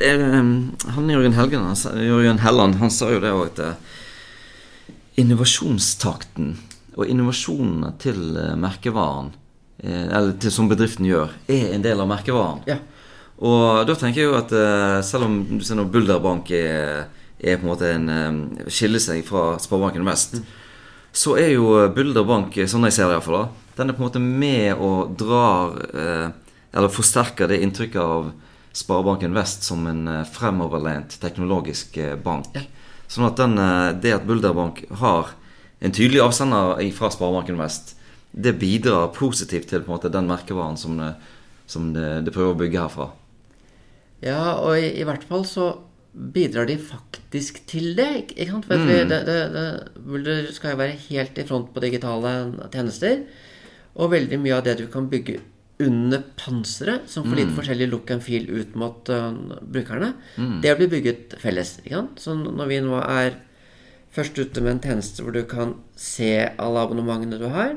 det 0.00 0.10
er, 0.12 0.24
um, 0.36 0.74
han 0.92 1.12
Jørgen, 1.12 1.36
Helgen, 1.36 1.64
han, 1.64 2.00
Jørgen 2.04 2.42
Helland 2.44 2.76
han 2.82 2.92
sa 2.92 3.08
jo 3.12 3.22
det 3.22 3.32
òg, 3.32 3.46
at 3.54 3.62
uh, 3.62 4.92
innovasjonstakten 5.16 6.52
og 6.96 7.08
innovasjonene 7.08 7.94
til 8.02 8.20
uh, 8.36 8.52
merkevaren, 8.60 9.32
eh, 9.80 10.04
eller 10.04 10.36
til 10.40 10.52
som 10.52 10.68
bedriften 10.68 11.08
gjør, 11.08 11.32
er 11.52 11.72
en 11.76 11.84
del 11.84 12.04
av 12.04 12.08
merkevaren. 12.10 12.62
Ja. 12.68 12.80
Og 13.44 13.84
da 13.84 13.96
tenker 13.96 14.22
jeg 14.22 14.30
jo 14.30 14.38
at 14.38 14.52
eh, 14.56 15.02
selv 15.04 15.28
om 15.28 15.40
du 15.58 15.64
ser 15.64 15.76
nå 15.76 15.84
Bulderbank 15.92 16.50
er, 16.56 17.04
er 17.36 17.58
på 17.58 17.66
en 17.66 17.68
måte 17.68 17.90
en 17.92 18.08
eh, 18.08 18.70
skiller 18.72 19.02
seg 19.02 19.26
fra 19.28 19.58
Sparebanken 19.60 20.06
Vest, 20.08 20.38
så 21.16 21.36
er 21.40 21.52
jo 21.52 21.68
Bulderbank, 21.92 22.56
sånn 22.68 22.88
jeg 22.88 22.96
ser 22.96 23.10
det 23.10 23.18
iallfall, 23.18 23.50
den 23.76 23.92
er 23.92 23.96
på 23.96 24.00
en 24.00 24.08
måte 24.08 24.22
med 24.24 24.80
og 24.80 25.12
drar 25.20 25.76
eh, 25.92 26.26
Eller 26.76 26.92
forsterker 26.92 27.48
det 27.48 27.62
inntrykket 27.64 28.02
av 28.02 28.30
Sparebanken 28.76 29.32
Vest 29.34 29.64
som 29.64 29.86
en 29.88 30.08
eh, 30.08 30.24
fremoverlent 30.28 31.16
teknologisk 31.22 31.96
eh, 31.96 32.16
bank. 32.20 32.52
Ja. 32.52 32.66
Sånn 33.08 33.28
at 33.30 33.38
den, 33.40 33.56
eh, 33.56 33.94
det 34.02 34.12
at 34.18 34.26
Bulderbank 34.28 34.82
har 35.00 35.32
en 35.80 35.94
tydelig 35.96 36.20
avsender 36.20 36.82
fra 36.96 37.08
Sparebanken 37.12 37.56
Vest, 37.60 37.94
det 38.36 38.58
bidrar 38.60 39.14
positivt 39.16 39.70
til 39.72 39.86
måte 39.88 40.12
den 40.12 40.28
merkevaren 40.28 40.76
som 40.76 40.98
det, 41.00 41.14
som 41.66 41.88
det, 41.94 42.26
det 42.26 42.34
prøver 42.34 42.52
å 42.52 42.60
bygge 42.60 42.82
herfra. 42.82 43.08
Ja, 44.24 44.58
og 44.60 44.76
i, 44.76 44.90
i 45.00 45.06
hvert 45.08 45.24
fall 45.28 45.48
så 45.48 45.70
bidrar 46.12 46.68
de 46.68 46.76
faktisk 46.80 47.64
til 47.68 47.94
det. 47.96 48.10
ikke- 48.22 48.50
sant? 48.50 48.68
For 48.68 48.76
mm. 48.76 49.08
det, 49.08 49.24
det, 49.24 49.40
det, 49.56 49.66
Bulder 49.96 50.52
skal 50.52 50.74
jo 50.74 50.82
være 50.84 51.00
helt 51.08 51.38
i 51.38 51.48
front 51.48 51.72
på 51.72 51.80
digitale 51.84 52.36
tjenester. 52.72 53.24
Og 53.96 54.12
veldig 54.12 54.38
mye 54.40 54.56
av 54.56 54.64
det 54.64 54.78
du 54.80 54.86
kan 54.92 55.08
bygge 55.08 55.40
under 55.78 56.22
panseret, 56.40 57.04
som 57.10 57.26
får 57.26 57.36
litt 57.36 57.50
forskjellig 57.56 57.90
look 57.92 58.10
and 58.10 58.22
feel 58.24 58.46
ut 58.48 58.74
mot 58.74 59.10
uh, 59.12 59.32
brukerne, 59.60 60.14
det 60.62 60.72
blir 60.78 60.88
bygget 60.88 61.34
felles. 61.42 61.78
ikke 61.84 61.98
sant? 61.98 62.22
Så 62.22 62.32
når 62.34 62.66
vi 62.70 62.78
nå 62.80 62.96
er 63.02 63.36
først 64.16 64.38
ute 64.38 64.62
med 64.64 64.72
en 64.76 64.80
tjeneste 64.80 65.20
hvor 65.22 65.34
du 65.36 65.42
kan 65.44 65.74
se 66.00 66.48
alle 66.56 66.80
abonnementene 66.80 67.36
du 67.38 67.48
har, 67.52 67.74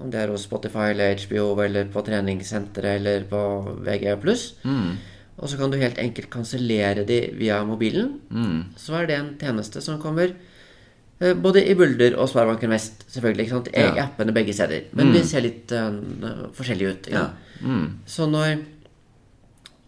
om 0.00 0.08
det 0.08 0.22
er 0.22 0.30
hos 0.32 0.46
Spotify 0.48 0.94
eller 0.94 1.18
HBO 1.26 1.50
eller 1.60 1.84
på 1.92 2.00
treningssenteret 2.06 2.96
eller 3.02 3.26
på 3.28 3.42
VG+, 3.84 4.14
og 5.36 5.48
så 5.48 5.58
kan 5.58 5.70
du 5.72 5.76
helt 5.80 5.98
enkelt 6.00 6.30
kansellere 6.32 7.04
de 7.04 7.18
via 7.36 7.62
mobilen, 7.68 8.14
så 8.76 9.02
er 9.02 9.06
det 9.10 9.18
en 9.18 9.30
tjeneste 9.40 9.80
som 9.84 10.00
kommer 10.00 10.32
både 11.42 11.62
i 11.68 11.74
Bulder 11.78 12.16
og 12.18 12.28
Sparebanken 12.30 12.70
Vest, 12.74 13.04
selvfølgelig. 13.12 13.44
ikke 13.46 13.54
sant? 13.56 13.68
I 13.76 13.80
Ja. 13.96 14.06
appene 14.08 14.32
begge 14.34 14.52
steder. 14.56 14.88
Men 14.92 15.12
de 15.14 15.22
ser 15.28 15.40
litt 15.44 15.70
uh, 15.72 16.48
forskjellige 16.56 16.90
ut. 16.96 17.08
Ja. 17.12 17.28
Så 18.06 18.26
når 18.30 18.58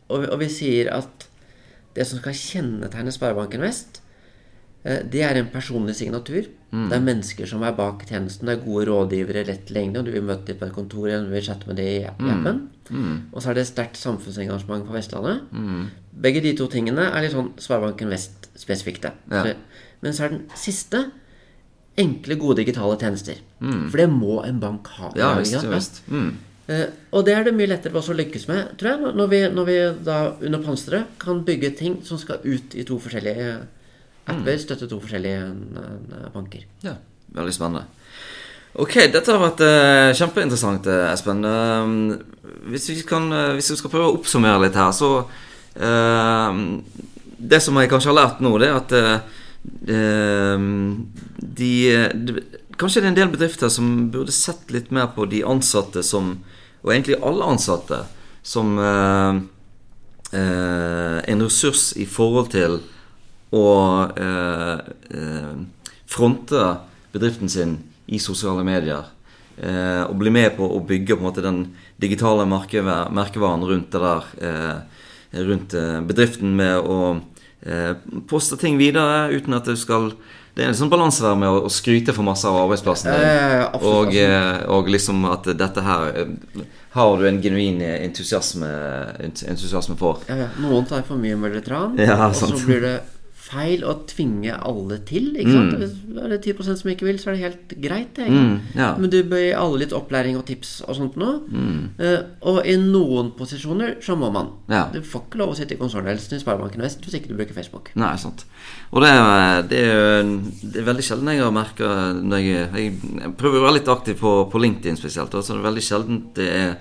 og, 0.09 0.21
vi- 0.23 0.29
og 0.31 0.39
vi 0.41 0.49
sier 0.53 0.93
at 0.95 1.29
det 1.97 2.07
som 2.07 2.19
skal 2.21 2.33
kjennetegne 2.37 3.13
Sparebanken 3.15 3.61
Vest, 3.65 4.01
uh, 4.87 5.01
det 5.11 5.23
er 5.23 5.35
en 5.41 5.49
personlig 5.53 5.95
signatur. 5.97 6.45
Det 6.75 6.91
er 6.93 7.01
mennesker 7.07 7.47
som 7.47 7.63
er 7.63 7.71
bak 7.73 8.01
tjenesten. 8.09 8.47
Det 8.49 8.57
er 8.59 8.65
gode 8.65 8.87
rådgivere, 8.89 9.45
lett 9.47 9.67
tilgjengelige. 9.69 9.99
og 10.01 10.05
Du 10.07 10.11
vil 10.11 10.23
møte 10.27 10.47
dem 10.49 10.57
på 10.59 10.67
et 10.67 10.73
kontor 10.75 11.07
eller 11.07 11.25
du 11.29 11.31
vil 11.31 11.43
chatte 11.47 11.69
med 11.69 11.77
dem 11.77 11.87
i 11.87 12.05
appen. 12.05 12.65
Og 13.33 13.41
så 13.43 13.51
er 13.51 13.55
det 13.55 13.67
sterkt 13.69 13.97
samfunnsengasjement 13.97 14.83
på 14.85 14.93
Vestlandet. 14.93 15.43
Begge 16.21 16.43
de 16.43 16.53
to 16.59 16.67
tingene 16.67 17.05
er 17.15 17.23
litt 17.23 17.31
sånn 17.37 17.53
Sparebanken 17.63 18.11
Vest-spesifikte. 18.11 19.13
Ja. 19.31 19.45
Men 20.03 20.13
så 20.13 20.25
er 20.25 20.29
den 20.35 20.43
siste 20.59 21.13
enkle, 22.01 22.37
gode 22.41 22.57
digitale 22.63 22.97
tjenester. 23.01 23.39
For 23.61 23.97
det 24.01 24.09
må 24.11 24.41
en 24.45 24.59
bank 24.61 24.89
ha. 24.99 25.13
Ja 25.19 25.35
visst. 25.39 25.63
Visst. 25.71 26.03
Mm. 26.11 26.33
Uh, 26.65 26.87
og 27.13 27.27
det 27.27 27.35
er 27.37 27.45
det 27.45 27.53
mye 27.55 27.69
lettere 27.69 27.93
for 27.93 28.01
oss 28.01 28.09
å 28.09 28.17
lykkes 28.17 28.47
med, 28.49 28.71
tror 28.81 28.91
jeg, 28.95 29.15
når- 29.19 29.29
vi, 29.29 29.41
når 29.53 29.67
vi 29.69 29.75
da 30.05 30.19
under 30.41 30.63
panseret 30.65 31.11
kan 31.21 31.43
bygge 31.45 31.75
ting 31.77 31.99
som 32.05 32.17
skal 32.19 32.41
ut 32.45 32.75
i 32.75 32.85
to 32.89 32.97
forskjellige 32.99 33.59
apper, 34.27 34.57
støtte 34.59 34.89
to 34.89 34.97
forskjellige 35.03 35.43
eh, 35.45 36.31
banker. 36.33 36.63
Ja, 36.83 36.95
veldig 37.37 37.53
spennende. 37.53 37.85
Ok, 38.81 38.95
dette 39.13 39.31
har 39.31 39.43
vært 39.43 39.61
uh, 39.61 40.15
kjempeinteressant, 40.17 40.89
eh, 40.89 41.13
Espen. 41.13 41.45
Uh, 41.45 42.17
hvis, 42.73 42.89
vi 42.89 43.03
kan, 43.07 43.29
uh, 43.31 43.53
hvis 43.55 43.69
vi 43.71 43.77
skal 43.79 43.93
prøve 43.93 44.09
å 44.09 44.17
oppsummere 44.17 44.65
litt 44.65 44.75
her, 44.81 44.91
så 44.97 45.11
eh, 45.77 46.59
Det 47.39 47.61
som 47.63 47.77
jeg 47.77 47.91
kanskje 47.93 48.11
har 48.13 48.19
lært 48.23 48.41
nå, 48.41 48.55
det 48.59 48.69
er 48.71 48.77
at 48.81 48.93
eh, 48.97 49.13
eh, 49.13 49.21
de, 49.65 50.01
de 51.41 51.71
Kanskje 52.75 53.01
det 53.01 53.07
er 53.07 53.13
en 53.13 53.17
del 53.17 53.31
bedrifter 53.33 53.71
som 53.73 54.11
burde 54.13 54.35
sett 54.35 54.73
litt 54.75 54.91
mer 54.93 55.07
på 55.15 55.25
de 55.31 55.41
ansatte 55.47 56.03
som 56.05 56.35
Og 56.85 56.93
egentlig 56.93 57.21
alle 57.25 57.49
ansatte 57.55 58.03
som 58.45 58.75
eh, 58.77 59.39
eh, 60.37 61.19
en 61.33 61.45
ressurs 61.47 61.95
i 61.97 62.05
forhold 62.05 62.51
til 62.53 62.77
å 63.57 63.69
eh, 64.21 64.83
eh, 65.17 65.55
fronte 66.11 66.67
bedriften 67.15 67.49
sin 67.49 67.79
i 68.05 68.21
sosiale 68.21 68.67
medier. 68.67 69.07
Eh, 69.57 70.03
og 70.05 70.19
bli 70.21 70.35
med 70.35 70.59
på 70.59 70.67
å 70.67 70.83
bygge 70.85 71.17
på 71.17 71.33
den 71.39 71.63
digitale 71.97 72.45
merkevaren 72.45 73.65
rundt 73.65 73.95
det 73.95 74.05
der. 74.05 74.29
Eh, 74.45 75.41
rundt 75.49 75.79
eh, 75.79 76.03
bedriften 76.05 76.53
med 76.59 76.85
å 76.85 76.99
eh, 77.15 77.23
poste 78.29 78.59
ting 78.61 78.77
videre 78.77 79.31
uten 79.33 79.55
at 79.57 79.65
du 79.65 79.77
skal 79.81 80.11
Det 80.55 80.63
er 80.63 80.69
en 80.71 80.77
sånn 80.77 80.91
balanse 80.93 81.25
der 81.25 81.35
med 81.35 81.51
å, 81.51 81.71
skryte 81.73 82.13
for 82.15 82.23
masse 82.23 82.47
av 82.47 82.55
arbeidsplassen 82.61 83.09
din. 83.11 83.25
Ja, 83.25 83.47
ja, 83.51 83.63
absolutt, 83.75 84.11
og, 84.13 84.19
eh, 84.21 84.61
og 84.71 84.91
liksom 84.93 85.25
at 85.27 85.49
dette 85.59 85.83
her 85.83 86.21
eh, 86.21 86.61
har 86.95 87.17
du 87.19 87.25
en 87.27 87.41
genuin 87.43 87.81
entusiasme, 87.83 88.69
entusiasme 89.25 89.97
for. 89.99 90.23
Ja, 90.31 90.37
ja. 90.45 90.47
Noen 90.63 90.87
tar 90.87 91.03
for 91.09 91.19
mye 91.19 91.35
møllentran, 91.35 91.99
Ja, 91.99 92.29
og 92.29 92.39
så 92.39 92.53
blir 92.55 92.85
det 92.87 92.95
feil 93.55 93.85
å 93.87 93.95
tvinge 94.11 94.55
alle 94.55 94.99
til. 95.09 95.31
Ikke 95.39 95.55
sant? 95.55 95.77
Hvis 95.81 95.95
er 96.21 96.35
det 96.35 96.41
10 96.43 96.79
som 96.81 96.91
ikke 96.93 97.07
vil, 97.09 97.19
så 97.23 97.31
er 97.31 97.37
det 97.37 97.45
helt 97.45 97.75
greit. 97.85 98.11
Det. 98.17 98.27
Mm, 98.31 98.57
ja. 98.77 98.91
Men 99.01 99.13
du 99.13 99.19
bør 99.31 99.43
gi 99.43 99.53
alle 99.59 99.81
litt 99.85 99.95
opplæring 99.97 100.39
og 100.39 100.45
tips 100.49 100.77
og 100.89 100.99
sånt 100.99 101.19
nå. 101.21 101.31
Uh, 102.01 102.19
og 102.51 102.61
i 102.69 102.77
noen 102.81 103.33
posisjoner 103.39 103.97
så 104.05 104.19
må 104.19 104.31
man. 104.35 104.51
Ja. 104.73 104.87
Du 104.93 105.01
får 105.05 105.27
ikke 105.29 105.41
lov 105.43 105.55
å 105.55 105.59
sitte 105.59 105.77
i 105.77 105.81
konsernledelsen 105.81 106.39
i 106.39 106.43
Sparebanken 106.43 106.85
Vest 106.85 107.05
hvis 107.05 107.19
ikke 107.21 107.33
du 107.33 107.39
bruker 107.39 107.57
Facebook. 107.57 107.93
Nei, 108.01 108.13
sant. 108.21 108.47
Og 108.93 109.03
det 109.05 109.13
er, 109.15 109.65
det 109.71 109.81
er, 109.85 110.35
det 110.63 110.83
er 110.83 110.91
veldig 110.91 111.07
sjelden 111.07 111.33
jeg 111.35 111.43
har 111.45 111.55
merka 111.55 111.95
jeg, 112.35 112.69
jeg, 112.75 112.93
jeg 113.23 113.33
prøver 113.39 113.61
å 113.61 113.67
være 113.69 113.79
litt 113.79 113.91
aktiv 113.93 114.19
på, 114.21 114.37
på 114.51 114.63
LinkedIn 114.63 115.01
spesielt. 115.01 115.35
Og 115.35 115.45
så 115.45 115.55
er 115.55 115.61
det 115.61 115.69
veldig 115.71 115.85
sjelden 115.85 116.23
det 116.37 116.51
er 116.51 116.77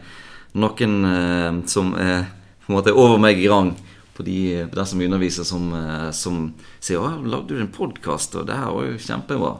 noen 0.60 1.00
eh, 1.10 1.50
som 1.70 1.94
er 1.98 2.28
på 2.64 2.72
en 2.72 2.78
måte 2.78 2.94
over 2.96 3.20
meg 3.20 3.42
i 3.42 3.50
rang 3.52 3.74
på 4.14 4.24
de 4.24 4.68
der 4.74 4.86
som 4.86 5.02
underviser, 5.02 5.44
som, 5.44 5.74
eh, 5.74 6.12
som 6.12 6.54
sier 6.80 7.00
'Å, 7.00 7.26
lagde 7.26 7.48
du 7.48 7.60
en 7.60 7.68
podkast?' 7.68 8.36
Og 8.36 8.48
det 8.48 8.56
her 8.56 8.72
var 8.72 8.84
jo 8.86 8.98
kjempebra. 8.98 9.58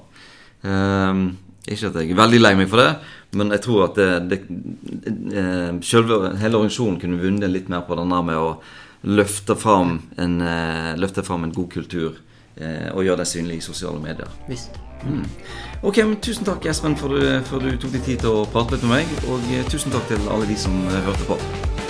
Um, 0.64 1.38
ikke 1.68 1.88
at 1.88 1.96
jeg 1.96 2.12
er 2.12 2.16
veldig 2.16 2.42
lei 2.42 2.56
meg 2.56 2.70
for 2.70 2.78
det, 2.78 2.98
men 3.32 3.50
jeg 3.52 3.62
tror 3.62 3.84
at 3.84 3.96
det, 3.96 4.30
det, 4.30 4.40
eh, 5.34 5.80
selve, 5.82 6.38
hele 6.38 6.58
organisasjonen 6.58 7.00
kunne 7.00 7.22
vunnet 7.22 7.50
litt 7.50 7.70
mer 7.70 7.82
på 7.82 7.96
denne 7.96 8.24
med 8.24 8.36
å 8.36 8.60
løfte 9.04 9.56
fram 9.58 10.02
en, 10.18 10.42
eh, 10.42 10.96
løfte 10.96 11.24
fram 11.24 11.44
en 11.44 11.52
god 11.52 11.70
kultur 11.70 12.16
og 12.94 13.04
gjøre 13.04 13.18
det 13.18 13.28
synlig 13.28 13.58
i 13.58 13.62
sosiale 13.62 14.00
medier. 14.00 14.28
Visst. 14.48 14.70
Ok, 15.82 15.98
men 15.98 16.18
Tusen 16.18 16.46
takk, 16.46 16.66
Espen, 16.66 16.96
for 16.96 17.10
du, 17.10 17.42
for 17.46 17.58
du 17.58 17.76
tok 17.78 17.92
deg 17.92 18.04
tid 18.04 18.20
til 18.20 18.30
å 18.30 18.46
prate 18.46 18.74
litt 18.74 18.84
med 18.84 19.02
meg. 19.02 19.08
Og 19.28 19.42
tusen 19.72 19.92
takk 19.92 20.08
til 20.08 20.30
alle 20.30 20.46
de 20.46 20.56
som 20.56 20.72
hørte 20.86 21.26
på. 21.26 21.83